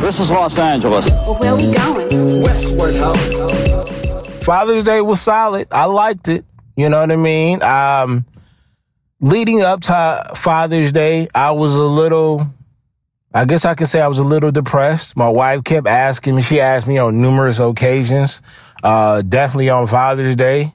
This 0.00 0.20
is 0.20 0.30
Los 0.30 0.56
Angeles. 0.56 1.10
Well, 1.10 1.34
where 1.38 1.56
we 1.56 1.72
going? 1.74 2.42
Westward 2.42 2.94
Ho. 2.96 3.12
Father's 4.42 4.84
Day 4.84 5.00
was 5.00 5.20
solid. 5.20 5.68
I 5.72 5.86
liked 5.86 6.28
it. 6.28 6.44
You 6.76 6.88
know 6.88 7.00
what 7.00 7.10
I 7.10 7.16
mean? 7.16 7.60
Um, 7.62 8.24
leading 9.20 9.60
up 9.62 9.80
to 9.82 10.30
Father's 10.36 10.92
Day, 10.92 11.26
I 11.34 11.50
was 11.50 11.74
a 11.74 11.84
little, 11.84 12.46
I 13.34 13.44
guess 13.44 13.64
I 13.64 13.74
could 13.74 13.88
say 13.88 14.00
I 14.00 14.06
was 14.06 14.18
a 14.18 14.22
little 14.22 14.52
depressed. 14.52 15.16
My 15.16 15.28
wife 15.28 15.64
kept 15.64 15.88
asking 15.88 16.36
me, 16.36 16.42
she 16.42 16.60
asked 16.60 16.86
me 16.86 16.98
on 16.98 17.20
numerous 17.20 17.58
occasions, 17.58 18.40
uh, 18.84 19.22
definitely 19.22 19.70
on 19.70 19.88
Father's 19.88 20.36
Day, 20.36 20.72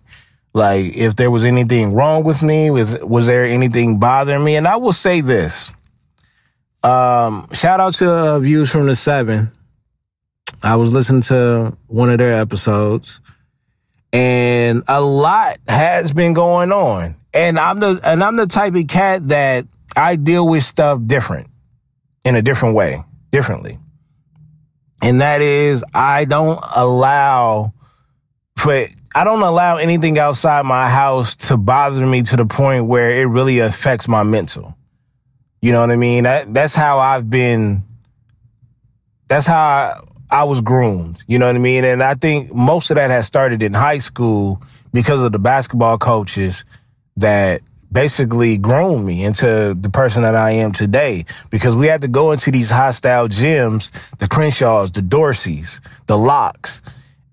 like 0.54 0.96
if 0.96 1.16
there 1.16 1.32
was 1.32 1.46
anything 1.46 1.94
wrong 1.94 2.26
with 2.26 2.44
me, 2.44 2.70
with, 2.70 3.02
was 3.02 3.26
there 3.26 3.46
anything 3.46 4.00
bothering 4.00 4.44
me? 4.44 4.58
And 4.58 4.68
I 4.68 4.76
will 4.76 4.92
say 4.92 5.22
this, 5.22 5.72
um, 6.84 7.48
shout 7.54 7.80
out 7.80 7.94
to 7.96 8.10
uh, 8.10 8.40
Views 8.40 8.72
from 8.72 8.88
the 8.88 8.96
Seven. 8.96 9.52
I 10.62 10.76
was 10.76 10.94
listening 10.94 11.24
to 11.24 11.78
one 11.88 12.10
of 12.10 12.18
their 12.18 12.34
episodes 12.34 13.22
and 14.14 14.84
a 14.88 15.02
lot 15.02 15.58
has 15.68 16.14
been 16.14 16.34
going 16.34 16.72
on. 16.72 17.16
And 17.34 17.58
I'm 17.58 17.80
the 17.80 18.00
and 18.04 18.24
I'm 18.24 18.36
the 18.36 18.46
type 18.46 18.76
of 18.76 18.88
cat 18.88 19.28
that 19.30 19.66
I 19.96 20.16
deal 20.16 20.48
with 20.48 20.64
stuff 20.64 21.00
different 21.04 21.48
in 22.24 22.36
a 22.36 22.44
different 22.44 22.76
way, 22.76 23.04
differently. 23.32 23.80
And 25.02 25.22
that 25.22 25.42
is 25.42 25.84
I 25.96 26.26
don't 26.26 26.60
allow 26.76 27.74
for 28.56 28.86
I 29.16 29.24
don't 29.24 29.42
allow 29.42 29.78
anything 29.78 30.20
outside 30.20 30.64
my 30.66 30.88
house 30.88 31.36
to 31.48 31.58
bother 31.58 32.06
me 32.06 32.22
to 32.22 32.36
the 32.36 32.46
point 32.46 32.86
where 32.86 33.10
it 33.10 33.26
really 33.26 33.60
affects 33.60 34.08
my 34.08 34.22
mental. 34.22 34.78
You 35.64 35.72
know 35.72 35.80
what 35.80 35.92
I 35.92 35.96
mean? 35.96 36.26
That 36.26 36.54
that's 36.54 36.76
how 36.76 37.00
I've 37.00 37.30
been 37.30 37.84
that's 39.30 39.48
how 39.48 39.56
I, 39.56 39.94
I 40.30 40.44
was 40.44 40.60
groomed. 40.60 41.24
You 41.26 41.40
know 41.40 41.48
what 41.48 41.56
I 41.56 41.60
mean? 41.60 41.86
And 41.86 42.04
I 42.04 42.16
think 42.16 42.54
most 42.54 42.92
of 42.92 42.96
that 42.96 43.10
has 43.10 43.28
started 43.28 43.64
in 43.64 43.74
high 43.74 44.00
school 44.00 44.62
because 44.92 45.24
of 45.24 45.32
the 45.32 45.40
basketball 45.40 45.98
coaches 45.98 46.66
that 47.16 47.62
basically 47.90 48.58
groomed 48.58 49.06
me 49.06 49.24
into 49.24 49.74
the 49.80 49.90
person 49.90 50.24
that 50.24 50.36
I 50.36 50.52
am 50.52 50.74
today. 50.74 51.24
Because 51.50 51.78
we 51.78 51.88
had 51.88 52.02
to 52.02 52.10
go 52.10 52.34
into 52.34 52.52
these 52.52 52.70
hostile 52.70 53.30
gyms, 53.30 53.90
the 54.18 54.28
Crenshaws, 54.28 54.92
the 54.92 55.00
Dorseys, 55.00 55.80
the 56.08 56.18
Lockes, 56.18 56.82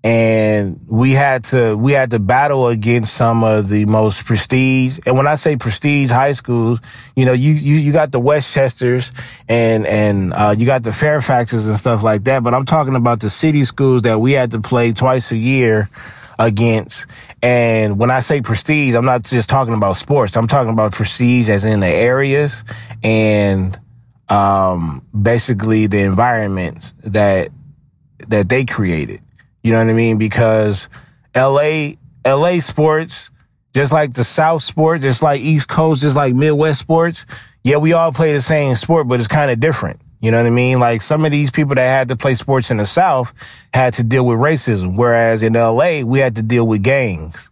and 0.03 0.79
we 0.87 1.11
had 1.11 1.43
to 1.43 1.75
we 1.77 1.91
had 1.91 2.09
to 2.09 2.17
battle 2.17 2.67
against 2.67 3.13
some 3.13 3.43
of 3.43 3.69
the 3.69 3.85
most 3.85 4.25
prestige. 4.25 4.99
And 5.05 5.15
when 5.15 5.27
i 5.27 5.35
say 5.35 5.57
prestige 5.57 6.09
high 6.09 6.31
schools 6.31 6.79
you 7.15 7.25
know 7.25 7.33
you 7.33 7.53
you, 7.53 7.75
you 7.75 7.91
got 7.91 8.11
the 8.11 8.19
westchesters 8.19 9.11
and 9.47 9.85
and 9.85 10.33
uh, 10.33 10.55
you 10.57 10.65
got 10.65 10.81
the 10.83 10.89
fairfaxes 10.89 11.67
and 11.69 11.77
stuff 11.77 12.01
like 12.01 12.23
that. 12.23 12.43
But 12.43 12.53
i'm 12.55 12.65
talking 12.65 12.95
about 12.95 13.19
the 13.19 13.29
city 13.29 13.63
schools 13.63 14.01
that 14.03 14.19
we 14.19 14.31
had 14.31 14.51
to 14.51 14.61
play 14.61 14.91
twice 14.91 15.31
a 15.31 15.37
year 15.37 15.87
against. 16.39 17.05
And 17.43 17.99
when 17.99 18.09
i 18.09 18.21
say 18.21 18.41
prestige 18.41 18.95
i'm 18.95 19.05
not 19.05 19.23
just 19.23 19.49
talking 19.49 19.75
about 19.75 19.97
sports. 19.97 20.35
I'm 20.35 20.47
talking 20.47 20.73
about 20.73 20.93
prestige 20.93 21.47
as 21.49 21.63
in 21.63 21.79
the 21.79 21.87
areas 21.87 22.63
and 23.03 23.77
um 24.29 25.05
basically 25.19 25.85
the 25.85 25.99
environments 25.99 26.95
that 27.03 27.49
that 28.29 28.49
they 28.49 28.65
created 28.65 29.21
you 29.63 29.71
know 29.71 29.79
what 29.79 29.89
I 29.89 29.93
mean? 29.93 30.17
Because 30.17 30.89
LA, 31.35 31.91
LA 32.25 32.59
sports, 32.59 33.31
just 33.73 33.93
like 33.93 34.13
the 34.13 34.23
South 34.23 34.63
sports, 34.63 35.03
just 35.03 35.23
like 35.23 35.41
East 35.41 35.67
Coast, 35.67 36.01
just 36.01 36.15
like 36.15 36.35
Midwest 36.35 36.79
sports, 36.79 37.25
yeah, 37.63 37.77
we 37.77 37.93
all 37.93 38.11
play 38.11 38.33
the 38.33 38.41
same 38.41 38.75
sport, 38.75 39.07
but 39.07 39.19
it's 39.19 39.27
kind 39.27 39.51
of 39.51 39.59
different. 39.59 40.01
You 40.19 40.29
know 40.29 40.37
what 40.37 40.47
I 40.47 40.51
mean? 40.51 40.79
Like 40.79 41.01
some 41.01 41.25
of 41.25 41.31
these 41.31 41.49
people 41.49 41.75
that 41.75 41.87
had 41.87 42.09
to 42.09 42.15
play 42.15 42.35
sports 42.35 42.69
in 42.69 42.77
the 42.77 42.85
South 42.85 43.33
had 43.73 43.93
to 43.93 44.03
deal 44.03 44.25
with 44.25 44.37
racism, 44.37 44.95
whereas 44.95 45.41
in 45.41 45.53
LA, 45.53 46.01
we 46.01 46.19
had 46.19 46.35
to 46.35 46.43
deal 46.43 46.67
with 46.67 46.83
gangs. 46.83 47.49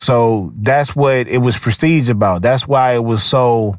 So 0.00 0.52
that's 0.56 0.94
what 0.94 1.26
it 1.28 1.38
was 1.38 1.58
prestige 1.58 2.10
about. 2.10 2.42
That's 2.42 2.68
why 2.68 2.94
it 2.94 3.02
was 3.02 3.22
so, 3.24 3.76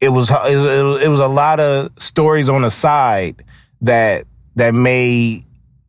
it 0.00 0.08
was, 0.08 0.30
it 0.30 0.34
was, 0.34 1.02
it 1.02 1.08
was 1.08 1.20
a 1.20 1.28
lot 1.28 1.60
of 1.60 1.90
stories 1.98 2.48
on 2.48 2.62
the 2.62 2.70
side 2.70 3.42
that, 3.82 4.24
that 4.54 4.72
made 4.72 5.44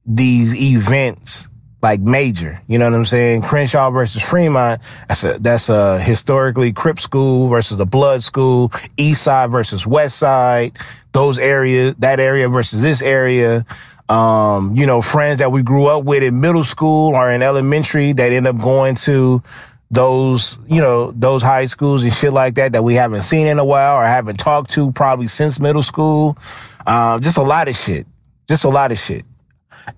these 0.08 0.60
events 0.60 1.50
like 1.82 2.00
major. 2.00 2.60
You 2.68 2.80
know 2.80 2.86
what 2.86 2.96
I'm 2.96 3.06
saying? 3.06 3.44
Crenshaw 3.44 3.92
versus 3.92 4.22
Fremont. 4.22 4.82
That's 5.08 5.24
a 5.24 5.40
that's 5.40 5.70
a 5.70 6.00
historically 6.00 6.74
Crip 6.74 7.00
school 7.00 7.48
versus 7.48 7.80
a 7.80 7.86
Blood 7.86 8.24
school. 8.24 8.72
East 8.98 9.24
Side 9.24 9.52
versus 9.52 9.86
West 9.86 10.18
Side. 10.18 10.78
Those 11.12 11.40
areas, 11.40 11.96
that 11.98 12.20
area 12.20 12.50
versus 12.50 12.82
this 12.82 13.02
area. 13.02 13.66
Um, 14.10 14.76
you 14.76 14.86
know, 14.86 15.02
friends 15.02 15.40
that 15.40 15.52
we 15.52 15.64
grew 15.64 15.88
up 15.88 16.06
with 16.06 16.24
in 16.24 16.40
middle 16.40 16.64
school 16.64 17.14
or 17.14 17.30
in 17.30 17.42
elementary 17.42 18.14
that 18.14 18.32
end 18.32 18.48
up 18.48 18.58
going 18.58 18.96
to 18.96 19.44
those, 19.92 20.60
you 20.68 20.82
know, 20.82 21.12
those 21.12 21.44
high 21.44 21.66
schools 21.66 22.04
and 22.04 22.14
shit 22.14 22.32
like 22.32 22.56
that 22.56 22.72
that 22.72 22.84
we 22.84 22.96
haven't 22.96 23.22
seen 23.22 23.48
in 23.48 23.60
a 23.60 23.66
while 23.66 23.98
or 23.98 24.06
haven't 24.06 24.38
talked 24.40 24.72
to 24.72 24.92
probably 24.94 25.28
since 25.28 25.60
middle 25.60 25.84
school. 25.84 26.38
Uh, 26.86 27.20
just 27.20 27.38
a 27.38 27.42
lot 27.42 27.68
of 27.68 27.76
shit. 27.76 28.08
Just 28.48 28.64
a 28.64 28.70
lot 28.70 28.92
of 28.94 28.98
shit. 28.98 29.26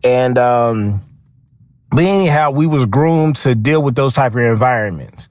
And, 0.04 0.38
um, 0.38 1.02
but 1.92 2.04
anyhow, 2.04 2.52
we 2.52 2.68
was 2.68 2.86
groomed 2.86 3.38
to 3.38 3.56
deal 3.56 3.82
with 3.82 3.96
those 3.96 4.14
type 4.14 4.34
of 4.34 4.40
environments. 4.40 5.30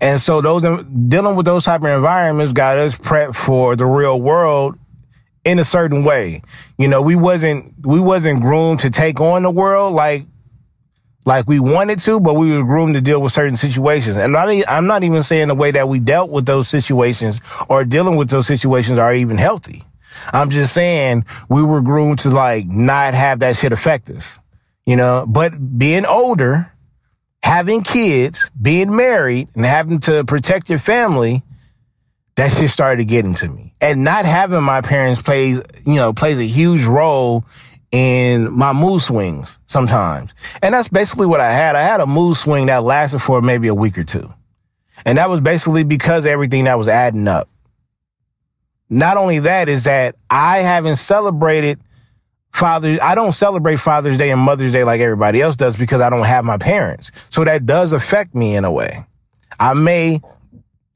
And 0.00 0.20
so 0.20 0.40
those, 0.40 0.62
dealing 0.62 1.36
with 1.36 1.46
those 1.46 1.64
type 1.64 1.82
of 1.82 1.88
environments 1.88 2.52
got 2.52 2.78
us 2.78 2.96
prepped 2.98 3.34
for 3.34 3.76
the 3.76 3.86
real 3.86 4.20
world 4.20 4.78
in 5.44 5.58
a 5.58 5.64
certain 5.64 6.04
way. 6.04 6.42
You 6.78 6.88
know, 6.88 7.00
we 7.02 7.16
wasn't, 7.16 7.72
we 7.84 8.00
wasn't 8.00 8.42
groomed 8.42 8.80
to 8.80 8.90
take 8.90 9.20
on 9.20 9.42
the 9.42 9.50
world 9.50 9.94
like, 9.94 10.24
like 11.24 11.48
we 11.48 11.58
wanted 11.58 11.98
to, 12.00 12.20
but 12.20 12.34
we 12.34 12.52
were 12.52 12.62
groomed 12.62 12.94
to 12.94 13.00
deal 13.00 13.20
with 13.20 13.32
certain 13.32 13.56
situations. 13.56 14.16
And 14.16 14.36
I'm 14.36 14.86
not 14.86 15.02
even 15.02 15.22
saying 15.22 15.48
the 15.48 15.54
way 15.54 15.72
that 15.72 15.88
we 15.88 15.98
dealt 15.98 16.30
with 16.30 16.46
those 16.46 16.68
situations 16.68 17.40
or 17.68 17.84
dealing 17.84 18.16
with 18.16 18.30
those 18.30 18.46
situations 18.46 18.98
are 18.98 19.12
even 19.12 19.36
healthy. 19.36 19.82
I'm 20.32 20.50
just 20.50 20.72
saying 20.72 21.24
we 21.48 21.62
were 21.62 21.82
groomed 21.82 22.20
to 22.20 22.30
like 22.30 22.66
not 22.66 23.14
have 23.14 23.40
that 23.40 23.56
shit 23.56 23.72
affect 23.72 24.10
us, 24.10 24.40
you 24.84 24.96
know, 24.96 25.24
but 25.26 25.78
being 25.78 26.06
older, 26.06 26.72
having 27.42 27.82
kids, 27.82 28.50
being 28.60 28.94
married 28.94 29.48
and 29.54 29.64
having 29.64 30.00
to 30.00 30.24
protect 30.24 30.68
your 30.68 30.78
family, 30.78 31.42
that 32.36 32.50
shit 32.52 32.70
started 32.70 33.06
getting 33.06 33.34
to 33.34 33.48
me. 33.48 33.72
And 33.80 34.04
not 34.04 34.24
having 34.24 34.62
my 34.62 34.80
parents 34.80 35.22
plays, 35.22 35.62
you 35.86 35.96
know, 35.96 36.12
plays 36.12 36.38
a 36.38 36.46
huge 36.46 36.84
role 36.84 37.44
in 37.92 38.52
my 38.52 38.72
mood 38.72 39.00
swings 39.00 39.58
sometimes. 39.66 40.34
And 40.62 40.74
that's 40.74 40.88
basically 40.88 41.26
what 41.26 41.40
I 41.40 41.52
had. 41.52 41.76
I 41.76 41.82
had 41.82 42.00
a 42.00 42.06
mood 42.06 42.36
swing 42.36 42.66
that 42.66 42.82
lasted 42.82 43.20
for 43.20 43.40
maybe 43.40 43.68
a 43.68 43.74
week 43.74 43.96
or 43.96 44.04
two. 44.04 44.28
And 45.04 45.18
that 45.18 45.30
was 45.30 45.40
basically 45.40 45.84
because 45.84 46.26
everything 46.26 46.64
that 46.64 46.78
was 46.78 46.88
adding 46.88 47.28
up. 47.28 47.48
Not 48.88 49.16
only 49.16 49.40
that 49.40 49.68
is 49.68 49.84
that 49.84 50.16
I 50.30 50.58
haven't 50.58 50.96
celebrated 50.96 51.80
Father, 52.56 52.96
I 53.02 53.14
don't 53.14 53.34
celebrate 53.34 53.76
Father's 53.76 54.16
Day 54.16 54.30
and 54.30 54.40
Mother's 54.40 54.72
Day 54.72 54.82
like 54.82 55.02
everybody 55.02 55.42
else 55.42 55.56
does 55.56 55.76
because 55.76 56.00
I 56.00 56.08
don't 56.08 56.24
have 56.24 56.42
my 56.42 56.56
parents. 56.56 57.12
So 57.28 57.44
that 57.44 57.66
does 57.66 57.92
affect 57.92 58.34
me 58.34 58.56
in 58.56 58.64
a 58.64 58.72
way. 58.72 59.04
I 59.60 59.74
may, 59.74 60.20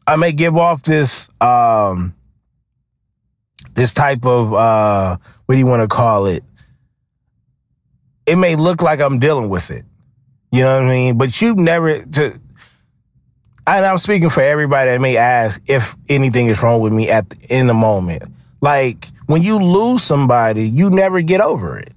I 0.07 0.17
may 0.17 0.33
give 0.33 0.57
off 0.57 0.83
this, 0.83 1.29
um, 1.39 2.15
this 3.75 3.93
type 3.93 4.25
of, 4.25 4.55
uh, 4.55 5.19
what 5.45 5.55
do 5.55 5.59
you 5.59 5.67
want 5.67 5.83
to 5.83 5.95
call 5.95 6.25
it? 6.25 6.43
It 8.25 8.37
may 8.37 8.57
look 8.57 8.81
like 8.81 9.01
I'm 9.01 9.19
dealing 9.19 9.51
with 9.51 9.71
it. 9.71 9.85
You 10.51 10.63
know 10.63 10.79
what 10.79 10.87
I 10.87 10.91
mean? 10.91 11.19
But 11.19 11.43
you 11.43 11.55
never, 11.57 12.03
to, 12.03 12.41
and 13.79 13.87
I'm 13.87 13.99
speaking 13.99 14.31
for 14.31 14.43
everybody 14.43 14.91
that 14.91 15.01
may 15.01 15.17
ask 15.17 15.63
if 15.69 15.97
anything 16.09 16.47
is 16.47 16.63
wrong 16.63 16.81
with 16.81 16.93
me 16.93 17.11
at 17.11 17.29
the, 17.31 17.47
in 17.51 17.67
the 17.67 17.75
moment. 17.75 18.25
Like 18.61 19.07
when 19.27 19.43
you 19.43 19.59
lose 19.59 20.03
somebody, 20.03 20.69
you 20.69 20.91
never 20.91 21.21
get 21.23 21.41
over 21.41 21.79
it. 21.79 21.93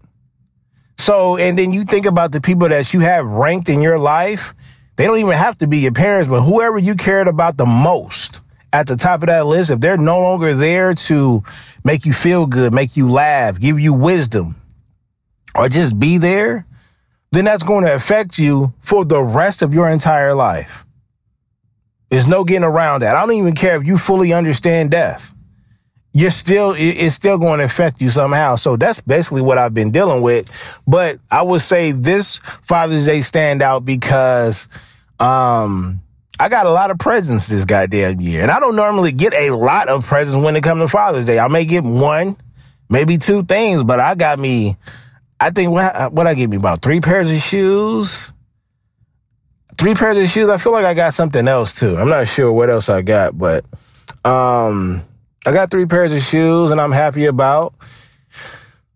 So, 0.97 1.37
and 1.37 1.57
then 1.57 1.73
you 1.73 1.83
think 1.83 2.05
about 2.05 2.31
the 2.31 2.41
people 2.41 2.69
that 2.69 2.93
you 2.93 3.01
have 3.01 3.25
ranked 3.25 3.69
in 3.69 3.81
your 3.81 3.99
life. 3.99 4.53
They 4.95 5.05
don't 5.05 5.17
even 5.17 5.33
have 5.33 5.57
to 5.57 5.67
be 5.67 5.79
your 5.79 5.91
parents, 5.91 6.29
but 6.29 6.41
whoever 6.41 6.77
you 6.77 6.95
cared 6.95 7.27
about 7.27 7.57
the 7.57 7.65
most 7.65 8.41
at 8.71 8.87
the 8.87 8.95
top 8.95 9.23
of 9.23 9.27
that 9.27 9.45
list, 9.45 9.71
if 9.71 9.79
they're 9.79 9.97
no 9.97 10.19
longer 10.19 10.53
there 10.53 10.93
to 10.93 11.43
make 11.83 12.05
you 12.05 12.13
feel 12.13 12.45
good, 12.45 12.73
make 12.73 12.95
you 12.95 13.09
laugh, 13.09 13.59
give 13.59 13.79
you 13.79 13.93
wisdom, 13.93 14.55
or 15.55 15.67
just 15.69 15.99
be 15.99 16.17
there, 16.17 16.65
then 17.31 17.45
that's 17.45 17.63
going 17.63 17.83
to 17.83 17.93
affect 17.93 18.37
you 18.37 18.73
for 18.79 19.03
the 19.03 19.21
rest 19.21 19.61
of 19.61 19.73
your 19.73 19.89
entire 19.89 20.35
life. 20.35 20.85
There's 22.13 22.27
no 22.27 22.43
getting 22.43 22.63
around 22.63 23.01
that. 23.01 23.15
I 23.15 23.25
don't 23.25 23.35
even 23.37 23.53
care 23.53 23.75
if 23.75 23.87
you 23.87 23.97
fully 23.97 24.33
understand 24.33 24.91
death. 24.91 25.33
You're 26.13 26.29
still, 26.29 26.75
it's 26.77 27.15
still 27.15 27.39
going 27.39 27.57
to 27.57 27.65
affect 27.65 28.01
you 28.01 28.11
somehow. 28.11 28.53
So 28.53 28.75
that's 28.75 29.01
basically 29.01 29.41
what 29.41 29.57
I've 29.57 29.73
been 29.73 29.89
dealing 29.89 30.21
with. 30.21 30.79
But 30.85 31.17
I 31.31 31.41
would 31.41 31.61
say 31.61 31.91
this 31.91 32.37
Father's 32.37 33.07
Day 33.07 33.21
stand 33.21 33.63
out 33.63 33.83
because, 33.83 34.69
um, 35.19 36.03
I 36.39 36.49
got 36.49 36.67
a 36.67 36.69
lot 36.69 36.91
of 36.91 36.99
presents 36.99 37.47
this 37.47 37.65
goddamn 37.65 38.21
year. 38.21 38.43
And 38.43 38.51
I 38.51 38.59
don't 38.59 38.75
normally 38.75 39.11
get 39.11 39.33
a 39.33 39.49
lot 39.49 39.89
of 39.89 40.05
presents 40.05 40.45
when 40.45 40.55
it 40.55 40.61
comes 40.61 40.81
to 40.81 40.87
Father's 40.87 41.25
Day. 41.25 41.39
I 41.39 41.47
may 41.47 41.65
get 41.65 41.83
one, 41.83 42.37
maybe 42.91 43.17
two 43.17 43.41
things, 43.41 43.83
but 43.83 43.99
I 43.99 44.13
got 44.13 44.37
me, 44.37 44.75
I 45.39 45.49
think 45.49 45.71
what, 45.71 46.13
what 46.13 46.27
I 46.27 46.35
get 46.35 46.47
me 46.47 46.57
about 46.57 46.83
three 46.83 47.01
pairs 47.01 47.31
of 47.31 47.39
shoes. 47.41 48.31
Three 49.83 49.95
pairs 49.95 50.15
of 50.15 50.29
shoes. 50.29 50.47
I 50.47 50.55
feel 50.55 50.71
like 50.71 50.85
I 50.85 50.93
got 50.93 51.13
something 51.13 51.45
else 51.45 51.77
too. 51.77 51.97
I'm 51.97 52.07
not 52.07 52.29
sure 52.29 52.53
what 52.53 52.69
else 52.69 52.87
I 52.87 53.01
got, 53.01 53.37
but 53.37 53.65
um 54.23 55.01
I 55.45 55.51
got 55.51 55.71
three 55.71 55.85
pairs 55.85 56.13
of 56.13 56.21
shoes 56.21 56.71
and 56.71 56.79
I'm 56.79 56.93
happy 56.93 57.25
about. 57.25 57.73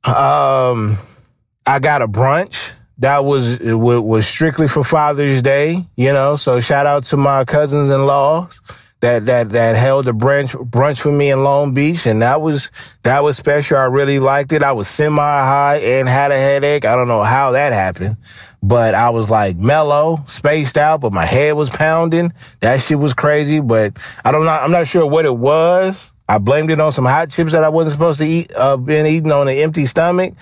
Um 0.06 0.98
I 1.66 1.80
got 1.82 2.02
a 2.02 2.08
brunch 2.08 2.72
that 3.00 3.26
was 3.26 3.60
was 3.60 4.28
strictly 4.30 4.70
for 4.70 4.82
Father's 4.82 5.42
Day, 5.42 5.76
you 5.98 6.14
know. 6.14 6.38
So 6.38 6.62
shout 6.62 6.86
out 6.86 7.04
to 7.04 7.18
my 7.18 7.44
cousins 7.44 7.92
in 7.92 8.06
laws 8.06 8.62
that 9.00 9.26
that 9.28 9.50
that 9.52 9.76
held 9.76 10.08
a 10.08 10.12
brunch 10.12 10.54
brunch 10.70 11.00
for 11.00 11.12
me 11.12 11.30
in 11.30 11.44
Long 11.44 11.74
Beach, 11.74 12.06
and 12.08 12.22
that 12.22 12.42
was 12.42 12.72
that 13.04 13.24
was 13.24 13.38
special. 13.38 13.78
I 13.78 13.84
really 13.84 14.20
liked 14.20 14.52
it. 14.52 14.64
I 14.64 14.72
was 14.72 14.88
semi 14.88 15.22
high 15.22 15.78
and 15.78 16.08
had 16.08 16.32
a 16.32 16.38
headache. 16.38 16.86
I 16.86 16.96
don't 16.96 17.08
know 17.08 17.24
how 17.24 17.52
that 17.52 17.74
happened, 17.74 18.18
but 18.64 18.96
I 18.96 19.12
was 19.12 19.30
like 19.30 19.56
mellow, 19.58 20.20
spaced 20.26 20.78
out, 20.78 21.02
but 21.02 21.14
my 21.14 21.26
head 21.26 21.54
was 21.54 21.70
pounding. 21.70 22.34
That 22.62 22.82
shit 22.82 22.98
was 22.98 23.14
crazy, 23.14 23.60
but 23.60 23.98
I 24.26 24.32
don't 24.32 24.46
know. 24.46 24.52
I'm 24.52 24.72
not 24.72 24.88
sure 24.88 25.06
what 25.06 25.26
it 25.26 25.38
was. 25.38 26.14
I 26.28 26.40
blamed 26.40 26.72
it 26.72 26.80
on 26.80 26.92
some 26.92 27.06
hot 27.06 27.30
chips 27.30 27.52
that 27.54 27.64
I 27.64 27.70
wasn't 27.70 27.94
supposed 27.94 28.20
to 28.20 28.26
eat. 28.26 28.52
Uh, 28.56 28.78
been 28.78 29.06
eating 29.06 29.32
on 29.32 29.48
an 29.48 29.56
empty 29.56 29.86
stomach. 29.86 30.34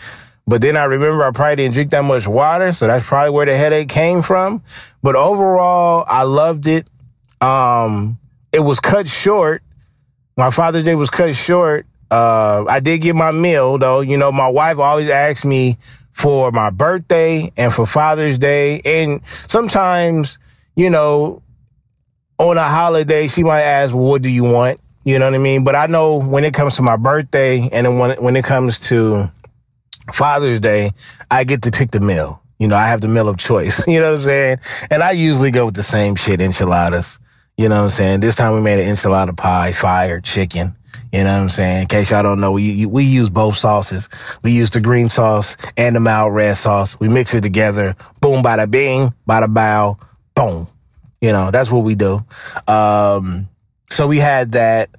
But 0.47 0.61
then 0.61 0.77
I 0.77 0.83
remember 0.83 1.23
I 1.23 1.31
probably 1.31 1.55
didn't 1.55 1.73
drink 1.73 1.89
that 1.91 2.03
much 2.03 2.27
water, 2.27 2.71
so 2.71 2.85
that's 2.87 3.07
probably 3.07 3.31
where 3.31 3.47
the 3.47 3.57
headache 3.57 3.89
came 3.89 4.21
from. 4.21 4.61
But 5.01 5.15
overall, 5.15 6.05
I 6.07 6.23
loved 6.23 6.67
it. 6.67 6.87
Um, 7.41 8.19
it 8.55 8.61
was 8.61 8.79
cut 8.79 9.07
short. 9.07 9.61
My 10.37 10.49
Father's 10.49 10.85
Day 10.85 10.95
was 10.95 11.09
cut 11.09 11.35
short. 11.35 11.85
Uh, 12.09 12.63
I 12.69 12.79
did 12.79 13.01
get 13.01 13.15
my 13.15 13.31
meal 13.31 13.77
though. 13.77 13.99
You 13.99 14.17
know, 14.17 14.31
my 14.31 14.47
wife 14.47 14.79
always 14.79 15.09
asks 15.09 15.43
me 15.43 15.77
for 16.13 16.51
my 16.51 16.69
birthday 16.69 17.51
and 17.57 17.73
for 17.73 17.85
Father's 17.85 18.39
Day. 18.39 18.79
And 18.85 19.25
sometimes, 19.25 20.39
you 20.75 20.89
know, 20.89 21.41
on 22.37 22.57
a 22.57 22.63
holiday, 22.63 23.27
she 23.27 23.43
might 23.43 23.63
ask, 23.63 23.93
well, 23.93 24.05
what 24.05 24.21
do 24.21 24.29
you 24.29 24.45
want? 24.45 24.79
You 25.03 25.19
know 25.19 25.25
what 25.25 25.35
I 25.35 25.39
mean? 25.39 25.65
But 25.65 25.75
I 25.75 25.87
know 25.87 26.21
when 26.21 26.45
it 26.45 26.53
comes 26.53 26.77
to 26.77 26.81
my 26.81 26.95
birthday 26.95 27.67
and 27.71 27.85
then 27.85 27.99
when, 27.99 28.11
when 28.23 28.35
it 28.37 28.45
comes 28.45 28.79
to 28.87 29.25
Father's 30.13 30.61
Day, 30.61 30.91
I 31.29 31.43
get 31.43 31.63
to 31.63 31.71
pick 31.71 31.91
the 31.91 31.99
meal. 31.99 32.41
You 32.57 32.69
know, 32.69 32.77
I 32.77 32.87
have 32.87 33.01
the 33.01 33.09
meal 33.09 33.27
of 33.27 33.35
choice. 33.35 33.85
You 33.87 33.99
know 33.99 34.11
what 34.11 34.19
I'm 34.19 34.23
saying? 34.23 34.57
And 34.89 35.03
I 35.03 35.11
usually 35.11 35.51
go 35.51 35.65
with 35.65 35.75
the 35.75 35.83
same 35.83 36.15
shit, 36.15 36.39
enchiladas. 36.39 37.19
You 37.57 37.69
know 37.69 37.75
what 37.75 37.83
I'm 37.83 37.89
saying? 37.89 38.19
This 38.19 38.35
time 38.35 38.53
we 38.53 38.61
made 38.61 38.85
an 38.85 38.93
enchilada 38.93 39.35
pie, 39.35 39.71
fire, 39.71 40.19
chicken. 40.19 40.75
You 41.11 41.23
know 41.23 41.33
what 41.33 41.43
I'm 41.43 41.49
saying? 41.49 41.81
In 41.83 41.87
case 41.87 42.11
y'all 42.11 42.23
don't 42.23 42.41
know, 42.41 42.51
we, 42.51 42.85
we 42.85 43.05
use 43.05 43.29
both 43.29 43.55
sauces. 43.55 44.09
We 44.43 44.51
use 44.51 44.71
the 44.71 44.81
green 44.81 45.07
sauce 45.07 45.55
and 45.77 45.95
the 45.95 46.01
mild 46.01 46.33
red 46.33 46.57
sauce. 46.57 46.99
We 46.99 47.07
mix 47.07 47.33
it 47.33 47.41
together. 47.41 47.95
Boom, 48.19 48.43
bada 48.43 48.69
bing, 48.69 49.13
bada 49.27 49.51
bow, 49.53 49.97
boom. 50.35 50.67
You 51.21 51.31
know, 51.31 51.51
that's 51.51 51.71
what 51.71 51.85
we 51.85 51.95
do. 51.95 52.19
Um, 52.67 53.47
so 53.89 54.07
we 54.07 54.19
had 54.19 54.51
that. 54.53 54.89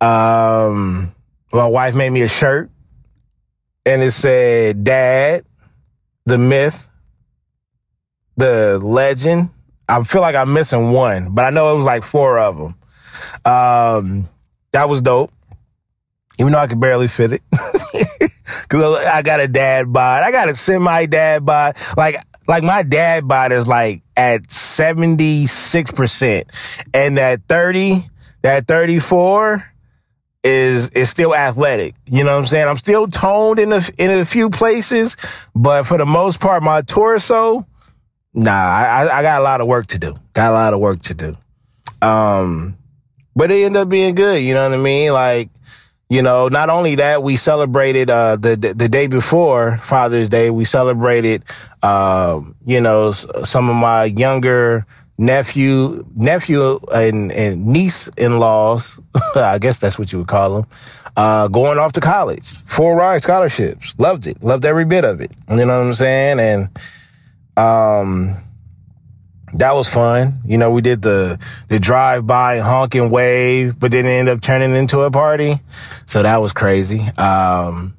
Um, 0.00 1.12
my 1.52 1.66
wife 1.66 1.94
made 1.94 2.10
me 2.10 2.22
a 2.22 2.28
shirt 2.28 2.70
and 3.86 4.02
it 4.02 4.12
said 4.12 4.84
dad, 4.84 5.44
the 6.26 6.38
myth, 6.38 6.88
the 8.36 8.78
legend. 8.82 9.50
I 9.88 10.02
feel 10.02 10.20
like 10.20 10.34
I'm 10.34 10.52
missing 10.52 10.90
one, 10.92 11.32
but 11.34 11.44
I 11.44 11.50
know 11.50 11.72
it 11.72 11.76
was 11.76 11.84
like 11.84 12.02
four 12.02 12.36
of 12.38 12.56
them. 12.56 12.74
Um, 13.44 14.24
that 14.72 14.88
was 14.88 15.02
dope. 15.02 15.30
Even 16.38 16.52
though 16.52 16.60
I 16.60 16.66
could 16.66 16.80
barely 16.80 17.08
fit 17.08 17.32
it. 17.32 17.42
Cause 18.68 19.04
I 19.04 19.20
got 19.22 19.40
a 19.40 19.48
dad 19.48 19.92
bod. 19.92 20.22
I 20.24 20.30
got 20.30 20.48
a 20.48 20.54
semi 20.54 21.06
dad 21.06 21.44
bod. 21.44 21.76
Like, 21.96 22.16
like 22.48 22.64
my 22.64 22.82
dad 22.82 23.28
bod 23.28 23.52
is 23.52 23.68
like 23.68 24.02
at 24.16 24.44
76%. 24.44 26.86
And 26.94 27.18
that 27.18 27.42
30, 27.48 27.98
that 28.42 28.66
34, 28.66 29.62
is 30.44 30.90
is 30.90 31.08
still 31.08 31.34
athletic. 31.34 31.94
You 32.06 32.24
know 32.24 32.32
what 32.32 32.40
I'm 32.40 32.46
saying? 32.46 32.68
I'm 32.68 32.76
still 32.76 33.06
toned 33.06 33.58
in 33.58 33.72
a 33.72 33.80
in 33.98 34.18
a 34.18 34.24
few 34.24 34.50
places, 34.50 35.16
but 35.54 35.84
for 35.84 35.98
the 35.98 36.06
most 36.06 36.40
part, 36.40 36.62
my 36.62 36.82
torso, 36.82 37.66
nah, 38.34 38.52
I, 38.52 39.18
I 39.18 39.22
got 39.22 39.40
a 39.40 39.44
lot 39.44 39.60
of 39.60 39.66
work 39.66 39.86
to 39.88 39.98
do. 39.98 40.14
Got 40.32 40.50
a 40.50 40.54
lot 40.54 40.74
of 40.74 40.80
work 40.80 41.02
to 41.02 41.14
do. 41.14 41.34
Um, 42.00 42.76
but 43.34 43.50
it 43.50 43.64
ended 43.64 43.82
up 43.82 43.88
being 43.88 44.14
good. 44.14 44.42
You 44.42 44.54
know 44.54 44.68
what 44.68 44.78
I 44.78 44.82
mean? 44.82 45.12
Like, 45.12 45.50
you 46.08 46.22
know, 46.22 46.48
not 46.48 46.68
only 46.68 46.96
that, 46.96 47.22
we 47.22 47.36
celebrated 47.36 48.10
uh, 48.10 48.36
the, 48.36 48.56
the, 48.56 48.74
the 48.74 48.88
day 48.88 49.06
before 49.06 49.78
Father's 49.78 50.28
Day. 50.28 50.50
We 50.50 50.64
celebrated, 50.64 51.44
uh, 51.82 52.40
you 52.66 52.80
know, 52.80 53.12
some 53.12 53.70
of 53.70 53.76
my 53.76 54.04
younger 54.04 54.86
nephew, 55.18 56.04
nephew 56.14 56.80
and, 56.92 57.32
and 57.32 57.66
niece 57.66 58.08
in 58.08 58.38
laws. 58.38 59.00
I 59.34 59.58
guess 59.58 59.78
that's 59.78 59.98
what 59.98 60.12
you 60.12 60.18
would 60.18 60.28
call 60.28 60.56
them. 60.56 60.70
Uh, 61.16 61.48
going 61.48 61.78
off 61.78 61.92
to 61.92 62.00
college, 62.00 62.46
full 62.64 62.94
ride 62.94 63.22
scholarships. 63.22 63.94
Loved 63.98 64.26
it. 64.26 64.42
Loved 64.42 64.64
every 64.64 64.84
bit 64.84 65.04
of 65.04 65.20
it. 65.20 65.30
You 65.48 65.64
know 65.64 65.78
what 65.78 65.86
I'm 65.86 65.94
saying? 65.94 66.40
And, 66.40 66.68
um, 67.56 68.36
that 69.54 69.74
was 69.74 69.88
fun. 69.88 70.40
You 70.44 70.58
know, 70.58 70.70
we 70.70 70.80
did 70.80 71.02
the, 71.02 71.38
the 71.68 71.78
drive 71.78 72.26
by 72.26 72.58
honk 72.58 72.94
and 72.94 73.10
wave, 73.10 73.78
but 73.78 73.90
then 73.90 74.06
it 74.06 74.10
ended 74.10 74.34
up 74.34 74.40
turning 74.40 74.74
into 74.74 75.00
a 75.00 75.10
party. 75.10 75.54
So 76.06 76.22
that 76.22 76.38
was 76.38 76.52
crazy. 76.52 77.00
Um, 77.18 77.94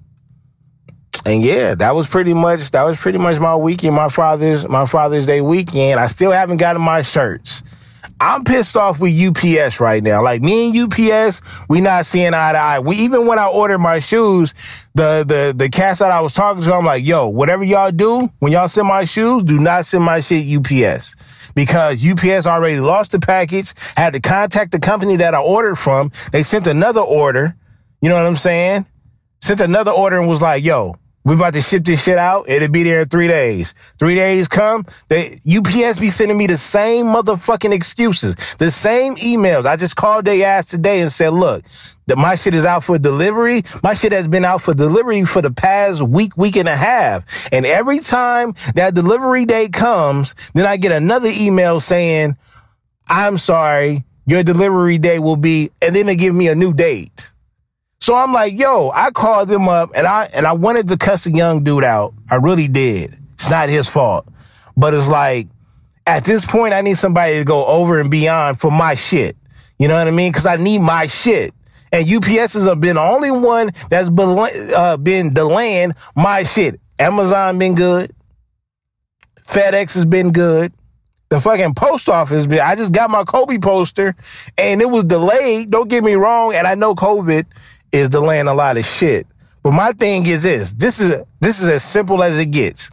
and 1.26 1.42
yeah, 1.42 1.76
that 1.76 1.96
was 1.96 2.08
pretty 2.08 2.34
much 2.34 2.72
that 2.72 2.84
was 2.84 2.98
pretty 2.98 3.18
much 3.18 3.40
my 3.40 3.56
weekend, 3.56 3.96
my 3.96 4.10
father's 4.10 4.68
my 4.68 4.86
Father's 4.86 5.26
Day 5.26 5.42
weekend. 5.42 6.00
I 6.00 6.08
still 6.08 6.32
haven't 6.32 6.58
gotten 6.58 6.82
my 6.82 7.02
shirts. 7.02 7.64
I'm 8.26 8.46
pissed 8.46 8.78
off 8.78 9.02
with 9.02 9.12
UPS 9.14 9.82
right 9.82 10.02
now. 10.02 10.24
Like 10.24 10.42
me 10.42 10.70
and 10.70 10.94
UPS, 10.94 11.42
we 11.68 11.82
not 11.82 12.06
seeing 12.06 12.34
eye 12.34 12.54
to 12.54 12.58
eye. 12.58 12.80
We 12.80 12.96
even 12.96 13.28
when 13.28 13.38
I 13.38 13.48
ordered 13.48 13.80
my 13.80 14.00
shoes, 14.00 14.54
the 14.96 15.26
the 15.28 15.54
the 15.54 15.68
cast 15.68 16.00
that 16.00 16.10
I 16.10 16.22
was 16.22 16.34
talking 16.34 16.64
to, 16.64 16.74
I'm 16.74 16.86
like, 16.86 17.06
yo, 17.06 17.28
whatever 17.28 17.66
y'all 17.66 17.92
do 17.92 18.30
when 18.40 18.54
y'all 18.54 18.70
send 18.70 18.88
my 18.88 19.04
shoes, 19.04 19.44
do 19.44 19.60
not 19.60 19.86
send 19.86 20.06
my 20.06 20.22
shit 20.22 20.48
UPS 20.48 21.52
because 21.54 22.08
UPS 22.08 22.48
already 22.48 22.80
lost 22.80 23.12
the 23.12 23.20
package. 23.20 23.74
Had 23.98 24.14
to 24.14 24.22
contact 24.22 24.72
the 24.72 24.80
company 24.80 25.18
that 25.18 25.36
I 25.36 25.42
ordered 25.42 25.76
from. 25.76 26.10
They 26.32 26.44
sent 26.44 26.66
another 26.66 27.02
order. 27.02 27.58
You 28.02 28.08
know 28.08 28.16
what 28.16 28.26
I'm 28.26 28.38
saying? 28.38 28.86
Sent 29.42 29.60
another 29.60 29.92
order 29.92 30.18
and 30.18 30.30
was 30.30 30.42
like, 30.42 30.64
yo, 30.64 30.96
we 31.26 31.36
about 31.36 31.54
to 31.54 31.62
ship 31.62 31.86
this 31.86 32.04
shit 32.04 32.18
out. 32.18 32.50
It'll 32.50 32.70
be 32.70 32.84
there 32.84 33.02
in 33.02 33.08
three 33.08 33.28
days. 33.28 33.74
Three 33.98 34.16
days 34.16 34.48
come. 34.48 34.86
They 35.08 35.38
UPS 35.48 36.00
be 36.00 36.10
sending 36.10 36.38
me 36.38 36.48
the 36.48 36.58
same 36.58 37.06
motherfucking 37.06 37.74
excuses, 37.74 38.56
the 38.56 38.70
same 38.70 39.16
emails. 39.16 39.66
I 39.66 39.78
just 39.78 39.96
called 39.96 40.26
their 40.26 40.46
ass 40.46 40.68
today 40.68 41.00
and 41.02 41.12
said, 41.12 41.30
look, 41.30 41.64
that 42.08 42.18
my 42.18 42.36
shit 42.36 42.54
is 42.54 42.66
out 42.66 42.84
for 42.84 43.00
delivery. 43.00 43.64
My 43.82 43.94
shit 43.94 44.12
has 44.12 44.28
been 44.28 44.44
out 44.44 44.62
for 44.62 44.74
delivery 44.74 45.24
for 45.24 45.42
the 45.42 45.52
past 45.52 46.02
week, 46.02 46.36
week 46.36 46.58
and 46.58 46.68
a 46.68 46.76
half. 46.76 47.48
And 47.54 47.66
every 47.66 48.00
time 48.00 48.54
that 48.76 48.94
delivery 48.94 49.46
day 49.46 49.70
comes, 49.70 50.36
then 50.54 50.66
I 50.66 50.76
get 50.76 50.92
another 50.92 51.30
email 51.32 51.80
saying, 51.80 52.36
I'm 53.08 53.38
sorry, 53.38 54.04
your 54.26 54.44
delivery 54.44 54.98
day 54.98 55.20
will 55.20 55.38
be, 55.38 55.72
and 55.82 55.96
then 55.96 56.06
they 56.06 56.16
give 56.16 56.36
me 56.36 56.48
a 56.48 56.56
new 56.56 56.74
date. 56.74 57.32
So 58.04 58.18
I'm 58.18 58.34
like, 58.34 58.60
yo, 58.60 58.92
I 58.94 59.12
called 59.12 59.50
him 59.50 59.70
up 59.70 59.92
and 59.96 60.06
I 60.06 60.28
and 60.36 60.46
I 60.46 60.52
wanted 60.52 60.90
to 60.90 60.98
cuss 60.98 61.26
a 61.26 61.32
young 61.32 61.64
dude 61.64 61.86
out. 61.86 62.14
I 62.30 62.36
really 62.36 62.68
did. 62.68 63.16
It's 63.32 63.50
not 63.50 63.70
his 63.70 63.88
fault. 63.88 64.28
But 64.76 64.94
it's 64.94 65.08
like, 65.08 65.48
at 66.06 66.26
this 66.26 66.46
point, 66.46 66.74
I 66.74 66.82
need 66.82 66.98
somebody 66.98 67.38
to 67.38 67.46
go 67.46 67.66
over 67.66 68.02
and 68.02 68.12
beyond 68.12 68.60
for 68.60 68.70
my 68.70 68.96
shit. 68.96 69.38
You 69.80 69.88
know 69.88 69.98
what 69.98 70.06
I 70.06 70.12
mean? 70.12 70.34
Cause 70.34 70.46
I 70.46 70.58
need 70.58 70.80
my 70.80 71.06
shit. 71.06 71.54
And 71.94 72.06
UPS 72.06 72.56
has 72.56 72.66
been 72.76 72.98
the 72.98 73.02
only 73.02 73.32
one 73.32 73.70
that's 73.90 74.10
been, 74.10 74.38
uh, 74.76 74.98
been 74.98 75.34
delaying 75.34 75.94
my 76.14 76.44
shit. 76.44 76.82
Amazon 77.00 77.58
been 77.58 77.74
good. 77.74 78.12
FedEx 79.48 79.94
has 79.94 80.04
been 80.04 80.34
good. 80.34 80.74
The 81.30 81.40
fucking 81.40 81.74
post 81.74 82.10
office, 82.10 82.46
been, 82.48 82.60
I 82.60 82.76
just 82.76 82.94
got 82.94 83.10
my 83.10 83.24
Kobe 83.24 83.60
poster 83.60 84.14
and 84.58 84.82
it 84.82 84.90
was 84.90 85.06
delayed. 85.06 85.72
Don't 85.72 85.90
get 85.90 86.04
me 86.04 86.16
wrong. 86.16 86.54
And 86.54 86.68
I 86.68 86.76
know 86.76 86.96
COVID 86.96 87.46
is 87.94 88.10
delaying 88.10 88.48
a 88.48 88.54
lot 88.54 88.76
of 88.76 88.86
shit. 88.86 89.28
But 89.62 89.72
my 89.72 89.94
thing 89.94 90.26
is 90.26 90.44
this. 90.44 90.74
This 90.74 91.00
is 91.00 91.16
this 91.40 91.62
is 91.62 91.70
as 91.70 91.84
simple 91.84 92.22
as 92.22 92.38
it 92.38 92.48
gets. 92.48 92.92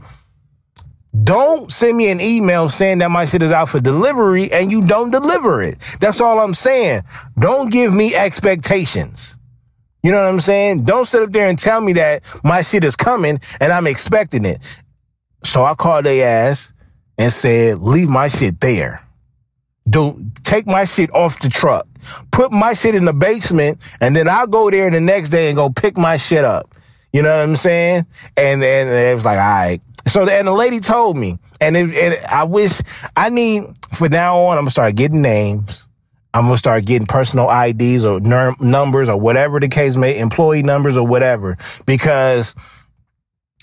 Don't 1.24 1.72
send 1.72 1.96
me 1.96 2.12
an 2.12 2.20
email 2.20 2.68
saying 2.68 2.98
that 2.98 3.10
my 3.10 3.24
shit 3.24 3.42
is 3.42 3.50
out 3.50 3.68
for 3.68 3.80
delivery 3.80 4.52
and 4.52 4.70
you 4.70 4.86
don't 4.86 5.10
deliver 5.10 5.60
it. 5.60 5.78
That's 6.00 6.20
all 6.20 6.38
I'm 6.38 6.54
saying. 6.54 7.02
Don't 7.36 7.72
give 7.72 7.92
me 7.92 8.14
expectations. 8.14 9.36
You 10.04 10.12
know 10.12 10.22
what 10.22 10.28
I'm 10.28 10.40
saying? 10.40 10.84
Don't 10.84 11.06
sit 11.06 11.22
up 11.22 11.30
there 11.30 11.46
and 11.46 11.58
tell 11.58 11.80
me 11.80 11.94
that 11.94 12.22
my 12.44 12.62
shit 12.62 12.84
is 12.84 12.94
coming 12.94 13.40
and 13.60 13.72
I'm 13.72 13.88
expecting 13.88 14.44
it. 14.44 14.82
So 15.42 15.64
I 15.64 15.74
called 15.74 16.06
their 16.06 16.48
ass 16.48 16.72
and 17.18 17.32
said, 17.32 17.80
leave 17.80 18.08
my 18.08 18.28
shit 18.28 18.60
there. 18.60 19.04
Don't 19.88 20.32
take 20.44 20.66
my 20.66 20.84
shit 20.84 21.12
off 21.12 21.40
the 21.40 21.48
truck. 21.48 21.86
Put 22.30 22.52
my 22.52 22.72
shit 22.72 22.94
in 22.94 23.04
the 23.04 23.12
basement 23.12 23.96
and 24.00 24.14
then 24.14 24.28
I'll 24.28 24.46
go 24.46 24.70
there 24.70 24.90
the 24.90 25.00
next 25.00 25.30
day 25.30 25.48
and 25.48 25.56
go 25.56 25.70
pick 25.70 25.96
my 25.96 26.16
shit 26.16 26.44
up. 26.44 26.74
You 27.12 27.22
know 27.22 27.36
what 27.36 27.42
I'm 27.42 27.56
saying? 27.56 28.06
And 28.36 28.62
then 28.62 28.88
it 28.88 29.14
was 29.14 29.24
like, 29.24 29.38
all 29.38 29.44
right. 29.44 29.80
So, 30.06 30.28
and 30.28 30.46
the 30.46 30.52
lady 30.52 30.80
told 30.80 31.16
me, 31.16 31.38
and, 31.60 31.76
it, 31.76 31.94
and 31.94 32.26
I 32.26 32.44
wish 32.44 32.80
I 33.16 33.28
need, 33.28 33.64
for 33.90 34.08
now 34.08 34.38
on, 34.38 34.56
I'm 34.56 34.62
gonna 34.62 34.70
start 34.70 34.96
getting 34.96 35.22
names. 35.22 35.86
I'm 36.32 36.44
gonna 36.44 36.56
start 36.56 36.86
getting 36.86 37.06
personal 37.06 37.50
IDs 37.50 38.04
or 38.04 38.20
numbers 38.20 39.08
or 39.08 39.18
whatever 39.18 39.58
the 39.58 39.68
case 39.68 39.96
may, 39.96 40.18
employee 40.18 40.62
numbers 40.62 40.96
or 40.96 41.06
whatever, 41.06 41.58
because 41.86 42.54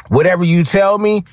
whatever 0.10 0.44
you 0.44 0.63
tell 0.63 0.98
me, 0.98 1.24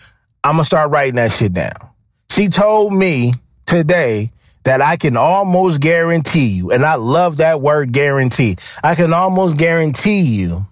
I'm 0.44 0.54
gonna 0.54 0.64
start 0.64 0.90
writing 0.90 1.16
that 1.16 1.32
shit 1.32 1.52
down. 1.52 1.90
She 2.30 2.48
told 2.48 2.92
me 2.92 3.32
today 3.66 4.30
that 4.64 4.80
I 4.80 4.96
can 4.96 5.16
almost 5.16 5.80
guarantee 5.80 6.46
you, 6.46 6.72
and 6.72 6.84
I 6.84 6.96
love 6.96 7.38
that 7.38 7.60
word 7.60 7.92
guarantee. 7.92 8.56
I 8.82 8.94
can 8.94 9.12
almost 9.12 9.58
guarantee 9.58 10.22
you 10.22 10.66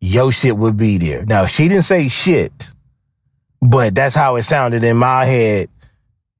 your 0.00 0.32
shit 0.32 0.56
would 0.56 0.76
be 0.76 0.98
there. 0.98 1.24
Now, 1.26 1.46
she 1.46 1.68
didn't 1.68 1.84
say 1.84 2.08
shit, 2.08 2.72
but 3.60 3.94
that's 3.94 4.14
how 4.14 4.36
it 4.36 4.42
sounded 4.42 4.82
in 4.84 4.96
my 4.96 5.24
head. 5.24 5.68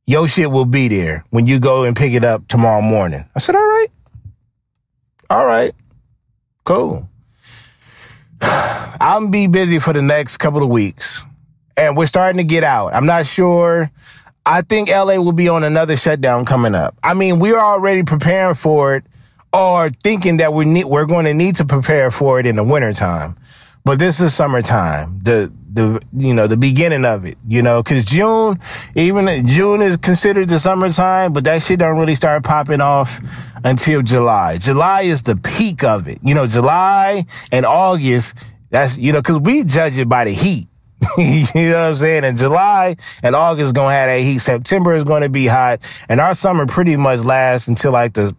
Your 0.06 0.26
shit 0.26 0.50
will 0.50 0.64
be 0.64 0.88
there 0.88 1.24
when 1.30 1.46
you 1.46 1.60
go 1.60 1.84
and 1.84 1.94
pick 1.94 2.14
it 2.14 2.24
up 2.24 2.48
tomorrow 2.48 2.80
morning. 2.80 3.24
I 3.34 3.38
said, 3.38 3.54
all 3.54 3.60
right. 3.60 3.88
All 5.28 5.44
right. 5.44 5.72
Cool. 6.64 7.08
I'm 8.40 9.30
be 9.30 9.46
busy 9.46 9.78
for 9.78 9.92
the 9.92 10.02
next 10.02 10.38
couple 10.38 10.62
of 10.62 10.68
weeks 10.68 11.24
and 11.76 11.96
we're 11.96 12.06
starting 12.06 12.38
to 12.38 12.44
get 12.44 12.64
out. 12.64 12.94
I'm 12.94 13.06
not 13.06 13.26
sure. 13.26 13.90
I 14.50 14.62
think 14.62 14.88
LA 14.88 15.14
will 15.14 15.30
be 15.30 15.48
on 15.48 15.62
another 15.62 15.96
shutdown 15.96 16.44
coming 16.44 16.74
up. 16.74 16.96
I 17.04 17.14
mean, 17.14 17.38
we're 17.38 17.60
already 17.60 18.02
preparing 18.02 18.56
for 18.56 18.96
it 18.96 19.04
or 19.52 19.90
thinking 19.90 20.38
that 20.38 20.52
we 20.52 20.64
need, 20.64 20.86
we're 20.86 21.06
going 21.06 21.26
to 21.26 21.34
need 21.34 21.54
to 21.56 21.64
prepare 21.64 22.10
for 22.10 22.40
it 22.40 22.46
in 22.46 22.56
the 22.56 22.64
wintertime. 22.64 23.36
But 23.84 24.00
this 24.00 24.18
is 24.18 24.34
summertime. 24.34 25.20
The, 25.22 25.52
the, 25.72 26.02
you 26.16 26.34
know, 26.34 26.48
the 26.48 26.56
beginning 26.56 27.04
of 27.04 27.26
it, 27.26 27.36
you 27.46 27.62
know, 27.62 27.80
cause 27.84 28.04
June, 28.04 28.58
even 28.96 29.46
June 29.46 29.82
is 29.82 29.96
considered 29.98 30.48
the 30.48 30.58
summertime, 30.58 31.32
but 31.32 31.44
that 31.44 31.62
shit 31.62 31.78
don't 31.78 32.00
really 32.00 32.16
start 32.16 32.42
popping 32.42 32.80
off 32.80 33.20
until 33.62 34.02
July. 34.02 34.58
July 34.58 35.02
is 35.02 35.22
the 35.22 35.36
peak 35.36 35.84
of 35.84 36.08
it. 36.08 36.18
You 36.24 36.34
know, 36.34 36.48
July 36.48 37.22
and 37.52 37.64
August, 37.64 38.36
that's, 38.70 38.98
you 38.98 39.12
know, 39.12 39.22
cause 39.22 39.38
we 39.38 39.62
judge 39.62 39.96
it 39.96 40.08
by 40.08 40.24
the 40.24 40.32
heat. 40.32 40.66
you 41.18 41.46
know 41.54 41.80
what 41.80 41.88
I'm 41.88 41.94
saying? 41.94 42.24
In 42.24 42.36
July 42.36 42.96
and 43.22 43.34
August 43.34 43.66
is 43.66 43.72
to 43.72 43.80
have 43.80 44.08
that 44.08 44.20
heat. 44.20 44.38
September 44.38 44.94
is 44.94 45.04
to 45.04 45.28
be 45.28 45.46
hot. 45.46 45.80
And 46.08 46.20
our 46.20 46.34
summer 46.34 46.66
pretty 46.66 46.96
much 46.96 47.20
lasts 47.20 47.68
until 47.68 47.92
like 47.92 48.14
the, 48.14 48.36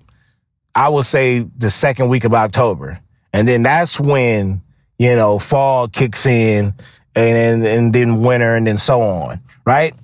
I 0.75 0.89
would 0.89 1.06
say 1.06 1.39
the 1.39 1.72
second 1.72 2.10
week 2.10 2.24
of 2.24 2.34
October. 2.34 3.00
And 3.34 3.48
then 3.48 3.63
that's 3.63 4.00
when, 4.00 4.62
you 5.00 5.15
know, 5.15 5.39
fall 5.39 5.88
kicks 5.88 6.25
in 6.25 6.74
and, 7.15 7.65
and 7.65 7.94
then 7.94 8.22
winter 8.22 8.56
and 8.56 8.68
then 8.68 8.77
so 8.77 9.01
on. 9.01 9.39
Right. 9.65 9.96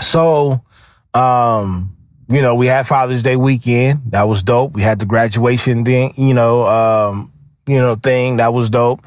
So, 0.00 0.62
um, 1.12 1.96
you 2.28 2.42
know, 2.42 2.54
we 2.54 2.66
had 2.66 2.86
Father's 2.86 3.22
Day 3.22 3.36
weekend. 3.36 4.12
That 4.12 4.24
was 4.24 4.42
dope. 4.42 4.74
We 4.74 4.82
had 4.82 4.98
the 4.98 5.06
graduation 5.06 5.84
then, 5.84 6.10
you 6.16 6.34
know, 6.34 6.66
um, 6.66 7.32
you 7.66 7.78
know, 7.78 7.94
thing. 7.96 8.36
That 8.38 8.52
was 8.52 8.70
dope. 8.70 9.00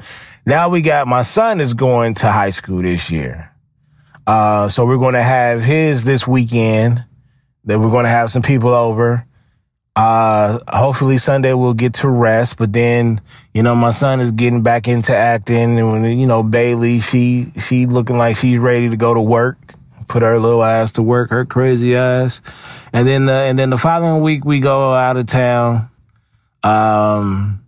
Now 0.46 0.68
we 0.68 0.82
got 0.82 1.06
my 1.06 1.22
son 1.22 1.60
is 1.60 1.74
going 1.74 2.14
to 2.14 2.30
high 2.30 2.50
school 2.50 2.82
this 2.82 3.10
year. 3.10 3.50
Uh, 4.26 4.68
so 4.68 4.86
we're 4.86 4.98
going 4.98 5.14
to 5.14 5.22
have 5.22 5.62
his 5.62 6.04
this 6.04 6.26
weekend. 6.26 7.04
Then 7.64 7.80
we're 7.82 7.90
going 7.90 8.04
to 8.04 8.10
have 8.10 8.30
some 8.30 8.42
people 8.42 8.72
over. 8.72 9.26
Uh, 9.96 10.58
hopefully 10.68 11.18
Sunday 11.18 11.52
we'll 11.52 11.74
get 11.74 11.94
to 11.94 12.08
rest, 12.08 12.56
but 12.56 12.72
then, 12.72 13.20
you 13.52 13.62
know, 13.62 13.74
my 13.74 13.90
son 13.90 14.20
is 14.20 14.30
getting 14.30 14.62
back 14.62 14.86
into 14.86 15.14
acting 15.14 15.78
and 15.78 15.92
when, 15.92 16.04
you 16.16 16.26
know, 16.26 16.42
Bailey, 16.42 17.00
she, 17.00 17.46
she 17.60 17.86
looking 17.86 18.16
like 18.16 18.36
she's 18.36 18.58
ready 18.58 18.88
to 18.88 18.96
go 18.96 19.12
to 19.12 19.20
work, 19.20 19.58
put 20.08 20.22
her 20.22 20.38
little 20.38 20.62
ass 20.62 20.92
to 20.92 21.02
work, 21.02 21.30
her 21.30 21.44
crazy 21.44 21.96
ass. 21.96 22.40
And 22.92 23.06
then, 23.06 23.28
uh, 23.28 23.32
and 23.32 23.58
then 23.58 23.70
the 23.70 23.76
following 23.76 24.22
week 24.22 24.44
we 24.44 24.60
go 24.60 24.94
out 24.94 25.16
of 25.16 25.26
town. 25.26 25.88
Um, 26.62 27.59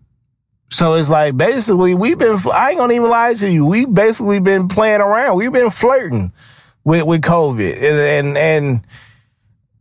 so 0.73 0.95
it's 0.95 1.11
like 1.11 1.37
basically 1.37 1.95
we've 1.95 2.17
been, 2.17 2.39
I 2.51 2.71
ain't 2.71 2.79
gonna 2.79 2.95
even 2.95 3.11
lie 3.11 3.35
to 3.35 3.51
you. 3.51 3.67
We've 3.67 3.93
basically 3.93 4.41
been 4.41 4.69
playing 4.69 5.03
around. 5.03 5.37
We've 5.37 5.53
been 5.53 5.71
flirting 5.71 6.33
with, 6.83 7.03
with 7.05 7.21
COVID 7.21 7.75
and, 7.75 8.37
and, 8.37 8.39
and 8.39 8.87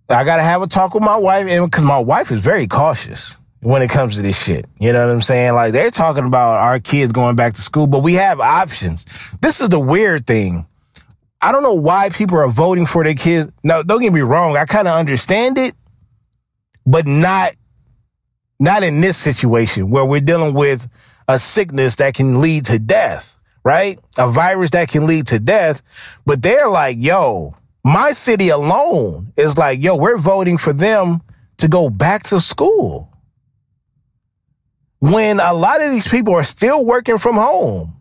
I 0.09 0.25
gotta 0.25 0.41
have 0.41 0.61
a 0.61 0.67
talk 0.67 0.93
with 0.93 1.01
my 1.01 1.15
wife 1.15 1.47
and 1.47 1.71
cause 1.71 1.85
my 1.85 1.97
wife 1.97 2.29
is 2.31 2.41
very 2.41 2.67
cautious 2.67 3.37
when 3.61 3.81
it 3.81 3.89
comes 3.89 4.17
to 4.17 4.21
this 4.21 4.43
shit. 4.43 4.65
You 4.79 4.91
know 4.91 5.07
what 5.07 5.13
I'm 5.13 5.21
saying? 5.21 5.53
Like 5.53 5.71
they're 5.71 5.91
talking 5.91 6.25
about 6.25 6.55
our 6.55 6.81
kids 6.81 7.13
going 7.13 7.37
back 7.37 7.53
to 7.53 7.61
school, 7.61 7.87
but 7.87 8.03
we 8.03 8.15
have 8.15 8.41
options. 8.41 9.05
This 9.41 9.61
is 9.61 9.69
the 9.69 9.79
weird 9.79 10.27
thing. 10.27 10.67
I 11.41 11.53
don't 11.53 11.63
know 11.63 11.73
why 11.73 12.09
people 12.09 12.37
are 12.37 12.49
voting 12.49 12.85
for 12.85 13.05
their 13.05 13.15
kids. 13.15 13.49
No, 13.63 13.81
don't 13.81 14.01
get 14.01 14.11
me 14.11 14.21
wrong. 14.21 14.57
I 14.57 14.65
kind 14.65 14.89
of 14.89 14.97
understand 14.97 15.57
it, 15.57 15.73
but 16.85 17.07
not 17.07 17.53
not 18.61 18.83
in 18.83 19.01
this 19.01 19.17
situation 19.17 19.89
where 19.89 20.05
we're 20.05 20.21
dealing 20.21 20.53
with 20.53 20.87
a 21.27 21.39
sickness 21.39 21.95
that 21.95 22.13
can 22.13 22.41
lead 22.41 22.65
to 22.65 22.77
death, 22.77 23.39
right? 23.63 23.99
A 24.19 24.29
virus 24.29 24.69
that 24.71 24.87
can 24.87 25.07
lead 25.07 25.27
to 25.27 25.39
death. 25.39 26.21
But 26.27 26.43
they're 26.43 26.69
like, 26.69 26.97
yo, 26.99 27.55
my 27.83 28.11
city 28.11 28.49
alone 28.49 29.33
is 29.35 29.57
like, 29.57 29.81
yo, 29.81 29.95
we're 29.95 30.17
voting 30.17 30.59
for 30.59 30.73
them 30.73 31.21
to 31.57 31.67
go 31.67 31.89
back 31.89 32.23
to 32.25 32.39
school. 32.39 33.11
When 34.99 35.39
a 35.39 35.53
lot 35.53 35.81
of 35.81 35.89
these 35.89 36.07
people 36.07 36.35
are 36.35 36.43
still 36.43 36.85
working 36.85 37.17
from 37.17 37.35
home. 37.35 37.97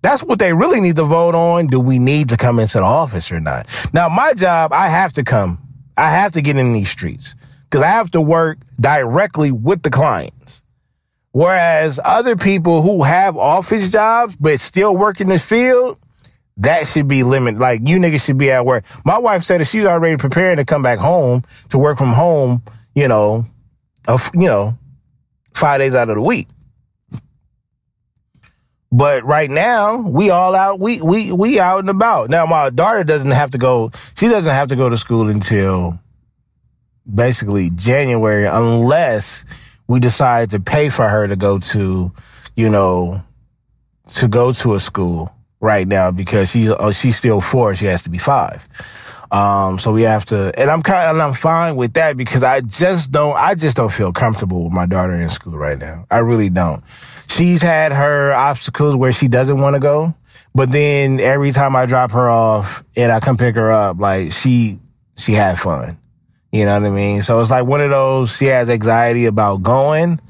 That's 0.00 0.22
what 0.22 0.38
they 0.38 0.54
really 0.54 0.80
need 0.80 0.96
to 0.96 1.04
vote 1.04 1.34
on. 1.34 1.66
Do 1.66 1.78
we 1.78 1.98
need 1.98 2.30
to 2.30 2.36
come 2.38 2.58
into 2.58 2.78
the 2.78 2.84
office 2.84 3.30
or 3.30 3.40
not? 3.40 3.68
Now, 3.92 4.08
my 4.08 4.32
job, 4.32 4.72
I 4.72 4.88
have 4.88 5.12
to 5.12 5.22
come. 5.22 5.58
I 5.96 6.10
have 6.10 6.32
to 6.32 6.40
get 6.40 6.56
in 6.56 6.72
these 6.72 6.90
streets 6.90 7.36
because 7.72 7.84
I 7.84 7.88
have 7.88 8.10
to 8.10 8.20
work 8.20 8.58
directly 8.78 9.50
with 9.50 9.82
the 9.82 9.88
clients. 9.88 10.62
Whereas 11.30 11.98
other 12.04 12.36
people 12.36 12.82
who 12.82 13.02
have 13.02 13.38
office 13.38 13.90
jobs 13.90 14.36
but 14.36 14.60
still 14.60 14.94
work 14.94 15.22
in 15.22 15.28
the 15.30 15.38
field, 15.38 15.98
that 16.58 16.86
should 16.86 17.08
be 17.08 17.22
limited. 17.22 17.58
Like 17.58 17.80
you 17.88 17.96
niggas 17.96 18.26
should 18.26 18.36
be 18.36 18.50
at 18.50 18.66
work. 18.66 18.84
My 19.06 19.18
wife 19.18 19.44
said 19.44 19.62
that 19.62 19.64
she's 19.64 19.86
already 19.86 20.18
preparing 20.18 20.58
to 20.58 20.66
come 20.66 20.82
back 20.82 20.98
home 20.98 21.44
to 21.70 21.78
work 21.78 21.96
from 21.96 22.12
home, 22.12 22.62
you 22.94 23.08
know, 23.08 23.46
of, 24.06 24.30
you 24.34 24.48
know, 24.48 24.74
five 25.54 25.80
days 25.80 25.94
out 25.94 26.10
of 26.10 26.16
the 26.16 26.20
week. 26.20 26.48
But 28.94 29.24
right 29.24 29.50
now, 29.50 29.96
we 29.96 30.28
all 30.28 30.54
out, 30.54 30.78
we, 30.78 31.00
we, 31.00 31.32
we 31.32 31.58
out 31.58 31.78
and 31.78 31.88
about. 31.88 32.28
Now, 32.28 32.44
my 32.44 32.68
daughter 32.68 33.02
doesn't 33.02 33.30
have 33.30 33.52
to 33.52 33.58
go, 33.58 33.90
she 34.14 34.28
doesn't 34.28 34.52
have 34.52 34.68
to 34.68 34.76
go 34.76 34.90
to 34.90 34.98
school 34.98 35.30
until 35.30 36.01
basically 37.12 37.70
January 37.70 38.46
unless 38.46 39.44
we 39.86 40.00
decide 40.00 40.50
to 40.50 40.60
pay 40.60 40.88
for 40.88 41.08
her 41.08 41.26
to 41.26 41.36
go 41.36 41.58
to, 41.58 42.12
you 42.56 42.68
know, 42.70 43.22
to 44.14 44.28
go 44.28 44.52
to 44.52 44.74
a 44.74 44.80
school 44.80 45.34
right 45.60 45.86
now 45.86 46.10
because 46.10 46.50
she's 46.50 46.70
uh, 46.70 46.92
she's 46.92 47.16
still 47.16 47.40
four. 47.40 47.74
She 47.74 47.86
has 47.86 48.02
to 48.02 48.10
be 48.10 48.18
five. 48.18 48.66
Um, 49.32 49.78
so 49.78 49.92
we 49.92 50.02
have 50.02 50.26
to, 50.26 50.52
and 50.60 50.70
I'm 50.70 50.82
kind 50.82 51.10
and 51.10 51.22
I'm 51.22 51.32
fine 51.32 51.74
with 51.74 51.94
that 51.94 52.18
because 52.18 52.44
I 52.44 52.60
just 52.60 53.12
don't, 53.12 53.34
I 53.34 53.54
just 53.54 53.78
don't 53.78 53.90
feel 53.90 54.12
comfortable 54.12 54.64
with 54.64 54.74
my 54.74 54.84
daughter 54.84 55.14
in 55.14 55.30
school 55.30 55.56
right 55.56 55.78
now. 55.78 56.04
I 56.10 56.18
really 56.18 56.50
don't. 56.50 56.84
She's 57.28 57.62
had 57.62 57.92
her 57.92 58.34
obstacles 58.34 58.94
where 58.94 59.10
she 59.10 59.28
doesn't 59.28 59.56
want 59.56 59.72
to 59.72 59.80
go, 59.80 60.14
but 60.54 60.70
then 60.70 61.18
every 61.18 61.50
time 61.52 61.74
I 61.74 61.86
drop 61.86 62.10
her 62.10 62.28
off 62.28 62.84
and 62.94 63.10
I 63.10 63.20
come 63.20 63.38
pick 63.38 63.54
her 63.54 63.72
up, 63.72 63.98
like 63.98 64.32
she, 64.32 64.78
she 65.16 65.32
had 65.32 65.58
fun. 65.58 65.96
You 66.52 66.66
know 66.66 66.78
what 66.78 66.86
I 66.86 66.90
mean? 66.90 67.22
So 67.22 67.40
it's 67.40 67.50
like 67.50 67.64
one 67.64 67.80
of 67.80 67.88
those, 67.88 68.36
she 68.36 68.44
has 68.46 68.68
anxiety 68.68 69.24
about 69.24 69.62
going, 69.62 70.20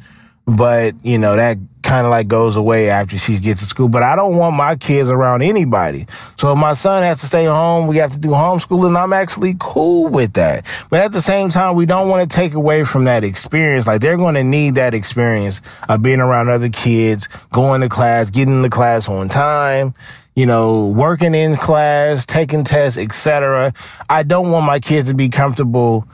but 0.47 1.05
you 1.05 1.19
know, 1.19 1.35
that, 1.35 1.59
kind 1.83 2.07
of 2.07 2.11
like 2.11 2.29
goes 2.29 2.57
away 2.57 2.91
after 2.91 3.19
she 3.19 3.39
gets 3.39 3.61
to 3.61 3.67
school. 3.67 3.89
But 3.89 4.03
I 4.03 4.17
don't 4.17 4.37
want 4.37 4.57
my 4.57 4.77
kids 4.77 5.11
around 5.11 5.43
anybody. 5.43 6.07
So 6.37 6.53
if 6.53 6.59
my 6.59 6.73
son 6.73 7.03
has 7.03 7.21
to 7.21 7.27
stay 7.27 7.45
home, 7.45 7.87
we 7.87 7.99
have 7.99 8.12
to 8.12 8.19
do 8.19 8.29
homeschooling. 8.29 8.97
I'm 8.97 9.12
actually 9.12 9.57
cool 9.59 10.09
with 10.09 10.35
that. 10.35 10.67
But 10.91 11.01
at 11.01 11.12
the 11.12 11.21
same 11.21 11.51
time, 11.51 11.77
we 11.77 11.87
don't 11.87 12.09
want 12.09 12.31
to 12.31 12.37
take 12.37 12.55
away 12.55 12.85
from 12.85 13.05
that 13.05 13.25
experience. 13.25 13.87
Like 13.87 14.01
they're 14.01 14.17
going 14.17 14.35
to 14.35 14.45
need 14.45 14.77
that 14.77 14.95
experience 14.95 15.61
of 15.89 16.03
being 16.03 16.21
around 16.21 16.49
other 16.49 16.69
kids, 16.69 17.29
going 17.51 17.81
to 17.83 17.89
class, 17.89 18.31
getting 18.31 18.62
to 18.62 18.71
class 18.71 19.09
on 19.09 19.29
time, 19.29 19.95
you 20.35 20.47
know, 20.47 20.89
working 20.89 21.35
in 21.35 21.57
class, 21.57 22.25
taking 22.25 22.65
tests, 22.65 22.99
etc. 22.99 23.73
I 24.09 24.23
don't 24.23 24.51
want 24.51 24.67
my 24.67 24.81
kids 24.81 25.09
to 25.09 25.15
be 25.15 25.29
comfortable 25.29 26.09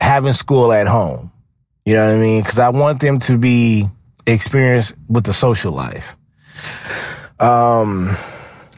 having 0.00 0.32
school 0.32 0.72
at 0.72 0.86
home. 0.86 1.30
You 1.84 1.94
know 1.94 2.06
what 2.06 2.16
I 2.16 2.20
mean? 2.20 2.42
Cause 2.42 2.58
I 2.58 2.70
want 2.70 3.00
them 3.00 3.18
to 3.20 3.38
be 3.38 3.86
experienced 4.26 4.94
with 5.08 5.24
the 5.24 5.32
social 5.32 5.72
life. 5.72 6.16
Um, 7.40 8.14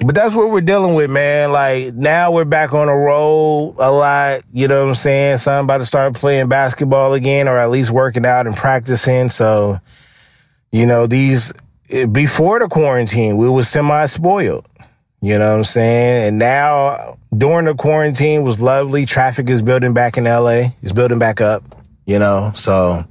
but 0.04 0.14
that's 0.14 0.34
what 0.34 0.50
we're 0.50 0.60
dealing 0.60 0.94
with, 0.94 1.10
man. 1.10 1.52
Like 1.52 1.94
now 1.94 2.32
we're 2.32 2.44
back 2.44 2.72
on 2.72 2.86
the 2.86 2.94
road 2.94 3.76
a 3.78 3.90
lot. 3.90 4.42
You 4.52 4.68
know 4.68 4.82
what 4.82 4.90
I'm 4.90 4.94
saying? 4.94 5.38
So 5.38 5.52
I'm 5.52 5.64
about 5.64 5.78
to 5.78 5.86
start 5.86 6.14
playing 6.14 6.48
basketball 6.48 7.14
again, 7.14 7.48
or 7.48 7.58
at 7.58 7.70
least 7.70 7.90
working 7.90 8.26
out 8.26 8.46
and 8.46 8.56
practicing. 8.56 9.28
So, 9.28 9.78
you 10.70 10.86
know, 10.86 11.06
these 11.06 11.52
before 12.10 12.58
the 12.58 12.68
quarantine, 12.68 13.36
we 13.36 13.48
were 13.48 13.62
semi 13.62 14.06
spoiled. 14.06 14.66
You 15.20 15.38
know 15.38 15.50
what 15.52 15.58
I'm 15.58 15.64
saying? 15.64 16.28
And 16.28 16.38
now 16.38 17.16
during 17.36 17.66
the 17.66 17.74
quarantine 17.74 18.42
was 18.42 18.60
lovely. 18.60 19.06
Traffic 19.06 19.48
is 19.50 19.62
building 19.62 19.94
back 19.94 20.18
in 20.18 20.24
LA. 20.24 20.70
It's 20.82 20.92
building 20.92 21.20
back 21.20 21.40
up, 21.40 21.62
you 22.06 22.18
know? 22.18 22.50
So 22.56 23.04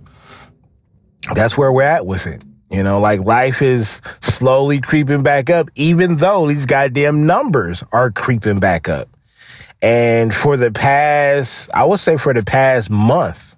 that's 1.34 1.58
where 1.58 1.72
we're 1.72 1.84
at 1.84 2.06
with 2.06 2.28
it. 2.28 2.44
You 2.70 2.84
know, 2.84 3.00
like 3.00 3.20
life 3.20 3.62
is 3.62 4.02
slowly 4.22 4.80
creeping 4.80 5.24
back 5.24 5.50
up, 5.50 5.70
even 5.76 6.18
though 6.18 6.48
these 6.48 6.66
goddamn 6.66 7.26
numbers 7.26 7.84
are 7.92 8.12
creeping 8.12 8.60
back 8.60 8.88
up. 8.88 9.10
And 9.82 10.34
for 10.34 10.56
the 10.56 10.72
past, 10.72 11.70
I 11.74 11.84
would 11.84 12.00
say 12.00 12.16
for 12.16 12.34
the 12.34 12.44
past 12.44 12.90
month, 12.90 13.58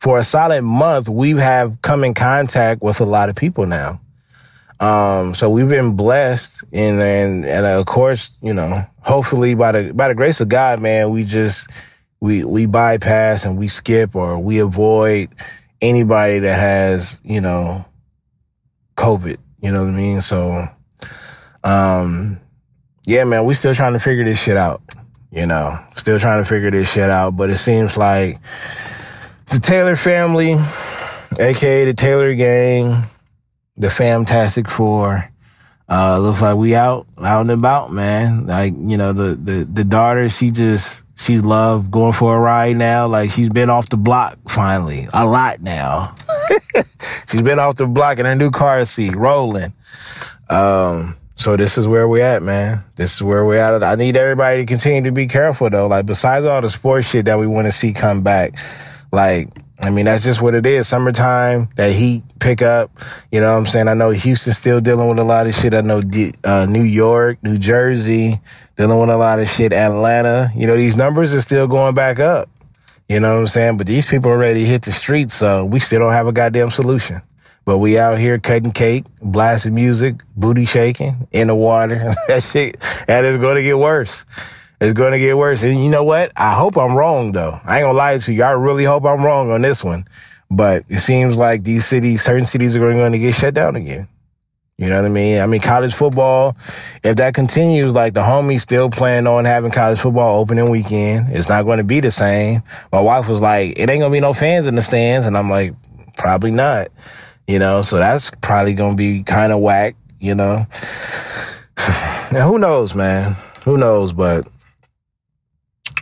for 0.00 0.18
a 0.18 0.24
solid 0.24 0.62
month, 0.62 1.08
we 1.08 1.30
have 1.30 1.80
come 1.80 2.04
in 2.04 2.14
contact 2.14 2.82
with 2.82 3.00
a 3.00 3.04
lot 3.04 3.28
of 3.30 3.36
people 3.36 3.66
now. 3.66 4.00
Um, 4.78 5.34
so 5.34 5.48
we've 5.48 5.68
been 5.68 5.96
blessed 5.96 6.64
and, 6.72 7.00
and, 7.00 7.46
and 7.46 7.64
of 7.64 7.86
course, 7.86 8.30
you 8.42 8.52
know, 8.52 8.84
hopefully 9.00 9.54
by 9.54 9.72
the, 9.72 9.94
by 9.94 10.08
the 10.08 10.14
grace 10.14 10.42
of 10.42 10.48
God, 10.48 10.80
man, 10.80 11.10
we 11.10 11.24
just, 11.24 11.70
we, 12.20 12.44
we 12.44 12.66
bypass 12.66 13.46
and 13.46 13.56
we 13.56 13.68
skip 13.68 14.14
or 14.14 14.38
we 14.38 14.58
avoid 14.58 15.30
anybody 15.80 16.40
that 16.40 16.58
has, 16.58 17.20
you 17.24 17.40
know, 17.40 17.84
COVID. 18.96 19.38
You 19.60 19.72
know 19.72 19.84
what 19.84 19.94
I 19.94 19.96
mean? 19.96 20.20
So, 20.20 20.68
um, 21.64 22.38
yeah, 23.04 23.24
man, 23.24 23.44
we 23.44 23.54
still 23.54 23.74
trying 23.74 23.94
to 23.94 23.98
figure 23.98 24.24
this 24.24 24.42
shit 24.42 24.56
out. 24.56 24.82
You 25.30 25.46
know, 25.46 25.78
still 25.96 26.18
trying 26.18 26.42
to 26.42 26.48
figure 26.48 26.70
this 26.70 26.92
shit 26.92 27.10
out. 27.10 27.36
But 27.36 27.50
it 27.50 27.56
seems 27.56 27.96
like 27.96 28.38
the 29.46 29.58
Taylor 29.60 29.96
family, 29.96 30.54
aka 31.38 31.84
the 31.84 31.94
Taylor 31.94 32.34
gang, 32.34 33.02
the 33.76 33.90
Fantastic 33.90 34.68
Four, 34.68 35.30
uh, 35.88 36.18
looks 36.18 36.42
like 36.42 36.56
we 36.56 36.74
out, 36.74 37.06
out 37.22 37.42
and 37.42 37.50
about, 37.50 37.92
man. 37.92 38.46
Like, 38.46 38.74
you 38.76 38.96
know, 38.96 39.12
the, 39.12 39.34
the, 39.34 39.64
the 39.64 39.84
daughter, 39.84 40.28
she 40.28 40.50
just, 40.50 41.02
she's 41.16 41.42
loved 41.42 41.90
going 41.90 42.12
for 42.12 42.36
a 42.36 42.40
ride 42.40 42.76
now. 42.76 43.08
Like 43.08 43.30
she's 43.30 43.48
been 43.48 43.70
off 43.70 43.88
the 43.88 43.96
block 43.96 44.38
finally 44.48 45.06
a 45.12 45.26
lot 45.26 45.60
now. 45.60 46.14
she's 47.28 47.42
been 47.42 47.58
off 47.58 47.76
the 47.76 47.86
block 47.86 48.18
in 48.18 48.26
her 48.26 48.36
new 48.36 48.50
car 48.50 48.84
seat, 48.84 49.16
rolling. 49.16 49.72
Um, 50.48 51.16
so 51.34 51.56
this 51.56 51.76
is 51.76 51.86
where 51.86 52.08
we're 52.08 52.24
at, 52.24 52.42
man. 52.42 52.82
This 52.96 53.16
is 53.16 53.22
where 53.22 53.44
we're 53.44 53.58
at. 53.58 53.82
I 53.82 53.94
need 53.96 54.16
everybody 54.16 54.58
to 54.58 54.66
continue 54.66 55.02
to 55.02 55.12
be 55.12 55.26
careful 55.26 55.68
though. 55.68 55.86
Like 55.86 56.06
besides 56.06 56.46
all 56.46 56.60
the 56.60 56.70
sports 56.70 57.08
shit 57.08 57.24
that 57.24 57.38
we 57.38 57.46
want 57.46 57.66
to 57.66 57.72
see 57.72 57.92
come 57.92 58.22
back, 58.22 58.54
like 59.12 59.48
I 59.86 59.90
mean, 59.90 60.06
that's 60.06 60.24
just 60.24 60.42
what 60.42 60.56
it 60.56 60.66
is. 60.66 60.88
Summertime, 60.88 61.68
that 61.76 61.92
heat 61.92 62.24
pick 62.40 62.60
up. 62.60 62.90
You 63.30 63.40
know 63.40 63.52
what 63.52 63.58
I'm 63.58 63.66
saying? 63.66 63.86
I 63.86 63.94
know 63.94 64.10
Houston's 64.10 64.58
still 64.58 64.80
dealing 64.80 65.08
with 65.08 65.20
a 65.20 65.24
lot 65.24 65.46
of 65.46 65.54
shit. 65.54 65.74
I 65.74 65.80
know 65.80 66.02
uh, 66.42 66.66
New 66.68 66.82
York, 66.82 67.38
New 67.44 67.56
Jersey, 67.56 68.40
dealing 68.74 68.98
with 68.98 69.10
a 69.10 69.16
lot 69.16 69.38
of 69.38 69.48
shit. 69.48 69.72
Atlanta, 69.72 70.50
you 70.56 70.66
know, 70.66 70.76
these 70.76 70.96
numbers 70.96 71.32
are 71.34 71.40
still 71.40 71.68
going 71.68 71.94
back 71.94 72.18
up. 72.18 72.50
You 73.08 73.20
know 73.20 73.34
what 73.34 73.40
I'm 73.42 73.46
saying? 73.46 73.76
But 73.76 73.86
these 73.86 74.06
people 74.06 74.32
already 74.32 74.64
hit 74.64 74.82
the 74.82 74.90
streets, 74.90 75.34
so 75.34 75.64
we 75.64 75.78
still 75.78 76.00
don't 76.00 76.10
have 76.10 76.26
a 76.26 76.32
goddamn 76.32 76.70
solution. 76.70 77.22
But 77.64 77.78
we 77.78 77.96
out 77.96 78.18
here 78.18 78.40
cutting 78.40 78.72
cake, 78.72 79.04
blasting 79.22 79.76
music, 79.76 80.16
booty 80.36 80.64
shaking 80.64 81.28
in 81.30 81.46
the 81.46 81.54
water. 81.54 82.12
that 82.28 82.42
shit, 82.42 82.76
and 83.06 83.24
it's 83.24 83.40
going 83.40 83.54
to 83.54 83.62
get 83.62 83.78
worse. 83.78 84.24
It's 84.80 84.92
going 84.92 85.12
to 85.12 85.18
get 85.18 85.36
worse. 85.36 85.62
And 85.62 85.82
you 85.82 85.90
know 85.90 86.04
what? 86.04 86.32
I 86.36 86.54
hope 86.54 86.76
I'm 86.76 86.96
wrong 86.96 87.32
though. 87.32 87.58
I 87.64 87.78
ain't 87.78 87.84
gonna 87.84 87.98
lie 87.98 88.18
to 88.18 88.32
you. 88.32 88.42
I 88.42 88.50
really 88.50 88.84
hope 88.84 89.04
I'm 89.04 89.24
wrong 89.24 89.50
on 89.50 89.62
this 89.62 89.82
one. 89.82 90.04
But 90.50 90.84
it 90.88 90.98
seems 90.98 91.36
like 91.36 91.64
these 91.64 91.86
cities, 91.86 92.22
certain 92.22 92.44
cities 92.44 92.76
are 92.76 92.92
going 92.92 93.12
to 93.12 93.18
get 93.18 93.34
shut 93.34 93.54
down 93.54 93.76
again. 93.76 94.08
You 94.78 94.90
know 94.90 94.96
what 94.96 95.06
I 95.06 95.08
mean? 95.08 95.40
I 95.40 95.46
mean, 95.46 95.62
college 95.62 95.94
football, 95.94 96.54
if 97.02 97.16
that 97.16 97.32
continues, 97.32 97.94
like 97.94 98.12
the 98.12 98.20
homies 98.20 98.60
still 98.60 98.90
plan 98.90 99.26
on 99.26 99.46
having 99.46 99.70
college 99.70 99.98
football 99.98 100.38
opening 100.38 100.68
weekend. 100.68 101.34
It's 101.34 101.48
not 101.48 101.64
going 101.64 101.78
to 101.78 101.84
be 101.84 102.00
the 102.00 102.10
same. 102.10 102.62
My 102.92 103.00
wife 103.00 103.26
was 103.26 103.40
like, 103.40 103.78
it 103.78 103.88
ain't 103.88 104.00
going 104.00 104.12
to 104.12 104.16
be 104.16 104.20
no 104.20 104.34
fans 104.34 104.66
in 104.66 104.74
the 104.74 104.82
stands. 104.82 105.26
And 105.26 105.36
I'm 105.36 105.48
like, 105.48 105.74
probably 106.18 106.50
not. 106.50 106.88
You 107.48 107.58
know, 107.58 107.80
so 107.80 107.96
that's 107.96 108.30
probably 108.42 108.74
going 108.74 108.92
to 108.92 108.96
be 108.96 109.22
kind 109.22 109.52
of 109.52 109.60
whack, 109.60 109.96
you 110.20 110.34
know? 110.34 110.66
now, 112.30 112.46
who 112.46 112.58
knows, 112.58 112.94
man? 112.94 113.34
Who 113.64 113.78
knows? 113.78 114.12
But 114.12 114.46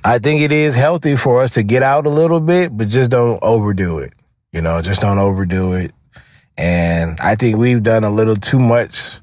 I 0.07 0.19
think 0.19 0.43
it 0.43 0.53
is 0.53 0.77
healthy 0.77 1.17
for 1.17 1.43
us 1.43 1.55
to 1.55 1.63
get 1.63 1.83
out 1.83 2.05
a 2.05 2.11
little 2.11 2.41
bit, 2.41 2.77
but 2.77 2.89
just 2.89 3.11
don't 3.11 3.43
overdo 3.43 4.01
it. 4.01 4.13
You 4.53 4.61
know, 4.61 4.83
just 4.83 5.01
don't 5.01 5.19
overdo 5.19 5.73
it. 5.73 5.93
And 6.59 7.19
I 7.21 7.37
think 7.37 7.57
we've 7.57 7.83
done 7.83 8.05
a 8.05 8.11
little 8.11 8.37
too 8.37 8.59
much. 8.59 9.21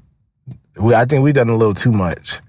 I 0.81 1.05
think 1.05 1.23
we've 1.23 1.35
done 1.35 1.49
a 1.49 1.55
little 1.55 1.75
too 1.75 1.91
much. 1.91 2.41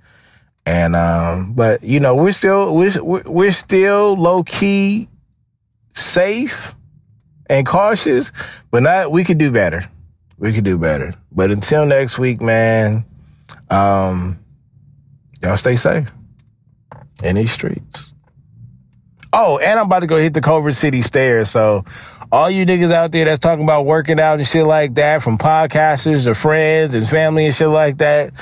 And, 0.65 0.97
um, 0.97 1.53
but 1.53 1.83
you 1.83 2.01
know, 2.01 2.15
we're 2.15 2.33
still, 2.33 2.75
we're, 2.75 3.03
we're 3.03 3.51
still 3.51 4.17
low 4.17 4.43
key 4.45 5.09
safe 5.93 6.75
and 7.47 7.67
cautious, 7.67 8.33
but 8.71 8.83
not, 8.83 9.13
we 9.13 9.25
could 9.25 9.39
do 9.39 9.51
better. 9.51 9.85
We 10.39 10.55
could 10.55 10.65
do 10.65 10.79
better. 10.79 11.13
But 11.31 11.51
until 11.51 11.85
next 11.85 12.19
week, 12.19 12.41
man, 12.41 13.05
um, 13.69 14.39
y'all 15.43 15.59
stay 15.59 15.77
safe 15.77 16.11
in 17.23 17.37
these 17.37 17.53
streets. 17.53 18.12
Oh, 19.33 19.59
and 19.59 19.79
I'm 19.79 19.87
about 19.87 20.01
to 20.01 20.07
go 20.07 20.19
hit 20.19 20.35
the 20.35 20.43
Culver 20.43 20.73
City 20.73 21.01
stairs. 21.01 21.51
So 21.51 21.85
all 22.31 22.51
you 22.51 22.67
niggas 22.67 22.93
out 22.93 23.13
there 23.13 23.25
that's 23.25 23.39
talking 23.39 23.65
about 23.65 23.87
working 23.87 24.21
out 24.21 24.39
and 24.39 24.47
shit 24.47 24.67
like 24.67 24.95
that 24.95 25.23
from 25.23 25.39
podcasters 25.39 26.27
or 26.27 26.35
friends 26.35 26.95
and 26.95 27.09
family 27.09 27.47
and 27.47 27.55
shit 27.55 27.69
like 27.69 27.99
that, 27.99 28.33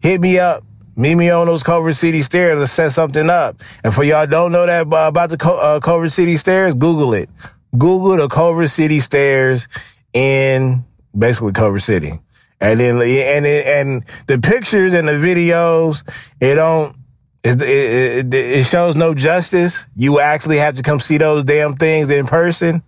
hit 0.00 0.20
me 0.20 0.38
up. 0.38 0.64
Meet 0.96 1.14
me 1.14 1.30
on 1.30 1.46
those 1.46 1.62
Culver 1.62 1.92
City 1.92 2.20
stairs. 2.20 2.58
Let's 2.58 2.72
set 2.72 2.92
something 2.92 3.30
up. 3.30 3.62
And 3.84 3.94
for 3.94 4.02
y'all 4.02 4.26
don't 4.26 4.52
know 4.52 4.66
that 4.66 4.82
about 4.82 5.30
the 5.30 5.42
uh, 5.42 5.80
Culver 5.80 6.08
City 6.08 6.36
stairs, 6.36 6.74
Google 6.74 7.14
it. 7.14 7.30
Google 7.72 8.16
the 8.16 8.28
Culver 8.28 8.66
City 8.66 8.98
stairs 9.00 9.68
in 10.12 10.84
basically 11.16 11.52
Culver 11.52 11.78
City. 11.78 12.12
And 12.60 12.78
then, 12.78 12.96
and, 12.96 13.46
and 13.46 14.04
the 14.26 14.38
pictures 14.38 14.92
and 14.92 15.08
the 15.08 15.12
videos, 15.12 16.02
it 16.40 16.56
don't, 16.56 16.94
it, 17.42 17.62
it, 17.62 18.34
it, 18.34 18.66
shows 18.66 18.96
no 18.96 19.14
justice. 19.14 19.86
You 19.96 20.20
actually 20.20 20.58
have 20.58 20.76
to 20.76 20.82
come 20.82 21.00
see 21.00 21.18
those 21.18 21.44
damn 21.44 21.74
things 21.74 22.10
in 22.10 22.26
person. 22.26 22.82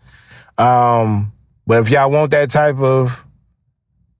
Um, 0.58 1.32
but 1.66 1.80
if 1.80 1.88
y'all 1.88 2.10
want 2.10 2.32
that 2.32 2.50
type 2.50 2.78
of, 2.78 3.24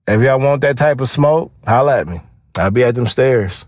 if 0.07 0.21
y'all 0.21 0.39
want 0.39 0.61
that 0.61 0.77
type 0.77 1.01
of 1.01 1.09
smoke, 1.09 1.51
holla 1.65 1.99
at 1.99 2.07
me. 2.07 2.19
I'll 2.57 2.71
be 2.71 2.83
at 2.83 2.95
them 2.95 3.05
stairs. 3.05 3.65